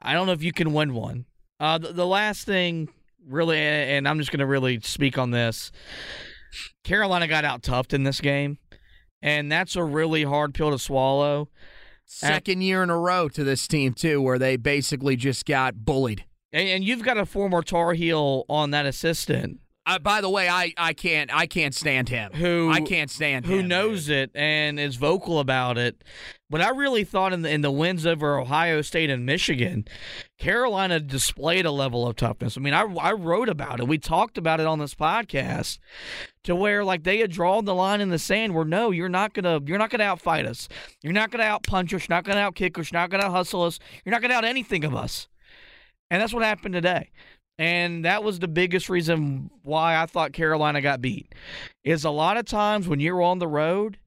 [0.01, 1.25] I don't know if you can win one.
[1.59, 2.89] Uh, the, the last thing,
[3.27, 5.71] really, and I'm just going to really speak on this.
[6.83, 8.59] Carolina got out toughed in this game,
[9.21, 11.49] and that's a really hard pill to swallow.
[12.05, 16.25] Second year in a row to this team too, where they basically just got bullied.
[16.53, 19.59] And, and you've got a former Tar Heel on that assistant.
[19.88, 22.31] Uh, by the way, I, I can't I can't stand him.
[22.33, 24.15] Who I can't stand who him, knows dude.
[24.17, 26.03] it and is vocal about it.
[26.49, 29.86] But I really thought in the in the wins over Ohio State and Michigan,
[30.39, 32.57] Carolina displayed a level of toughness.
[32.57, 33.88] I mean, I I wrote about it.
[33.88, 35.77] We talked about it on this podcast
[36.45, 39.33] to where like they had drawn the line in the sand where no, you're not
[39.33, 40.67] gonna you're not gonna outfight us.
[41.03, 42.07] You're not gonna outpunch us.
[42.07, 42.91] You're not gonna outkick us.
[42.91, 43.77] You're not gonna hustle us.
[44.03, 45.27] You're not gonna out anything of us.
[46.11, 47.09] And that's what happened today.
[47.58, 51.34] And that was the biggest reason why I thought Carolina got beat.
[51.84, 53.97] Is a lot of times when you're on the road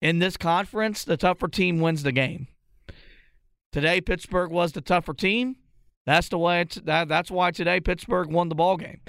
[0.00, 2.48] in this conference, the tougher team wins the game.
[3.72, 5.56] Today, Pittsburgh was the tougher team.
[6.04, 6.66] That's the way.
[6.84, 9.00] That, that's why today Pittsburgh won the ball game.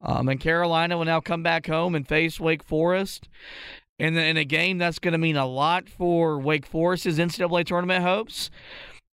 [0.00, 3.28] Um, and Carolina will now come back home and face Wake Forest.
[3.96, 7.64] In, the, in a game that's going to mean a lot for Wake Forest's NCAA
[7.64, 8.50] tournament hopes,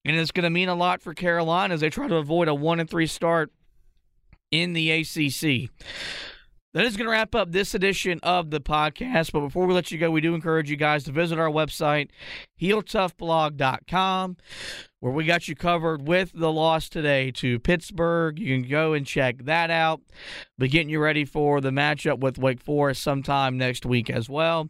[0.03, 2.55] and it's going to mean a lot for Carolina as they try to avoid a
[2.55, 3.51] one and three start
[4.51, 5.69] in the ACC.
[6.73, 9.33] That is going to wrap up this edition of the podcast.
[9.33, 12.11] But before we let you go, we do encourage you guys to visit our website,
[12.61, 14.37] heeltoughblog.com,
[15.01, 18.39] where we got you covered with the loss today to Pittsburgh.
[18.39, 19.99] You can go and check that out.
[20.57, 24.69] But getting you ready for the matchup with Wake Forest sometime next week as well.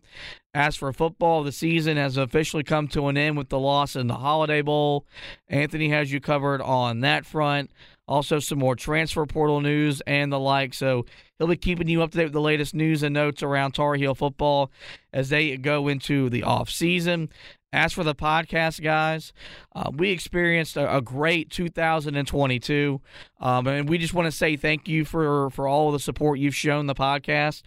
[0.56, 4.08] As for football, the season has officially come to an end with the loss in
[4.08, 5.06] the Holiday Bowl.
[5.50, 7.70] Anthony has you covered on that front.
[8.12, 10.74] Also, some more transfer portal news and the like.
[10.74, 11.06] So
[11.38, 13.96] he'll be keeping you up to date with the latest news and notes around Tar
[13.96, 14.70] Heel football
[15.14, 17.30] as they go into the off season.
[17.72, 19.32] As for the podcast, guys,
[19.74, 23.00] uh, we experienced a, a great 2022,
[23.40, 26.54] um, and we just want to say thank you for for all the support you've
[26.54, 27.62] shown the podcast.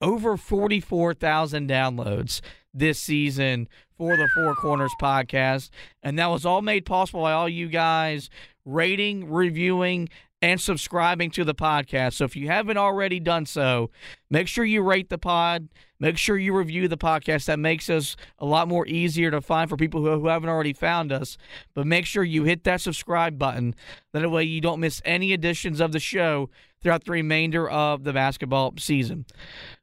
[0.00, 2.40] Over 44,000 downloads
[2.74, 5.70] this season for the Four Corners podcast,
[6.02, 8.30] and that was all made possible by all you guys
[8.64, 10.08] rating, reviewing,
[10.44, 12.14] and subscribing to the podcast.
[12.14, 13.90] So if you haven't already done so,
[14.30, 15.68] make sure you rate the pod.
[15.98, 17.46] Make sure you review the podcast.
[17.46, 20.74] That makes us a lot more easier to find for people who, who haven't already
[20.74, 21.38] found us.
[21.72, 23.74] But make sure you hit that subscribe button.
[24.12, 26.50] That way you don't miss any editions of the show
[26.82, 29.24] throughout the remainder of the basketball season.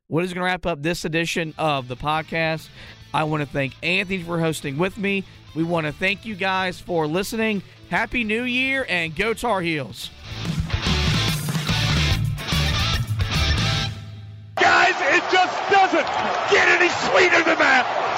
[0.05, 2.67] What is going to wrap up this edition of the podcast?
[3.13, 5.25] I want to thank Anthony for hosting with me.
[5.53, 7.61] We want to thank you guys for listening.
[7.89, 10.09] Happy New Year and go Tar Heels.
[14.55, 16.07] Guys, it just doesn't
[16.51, 18.10] get any sweeter than that.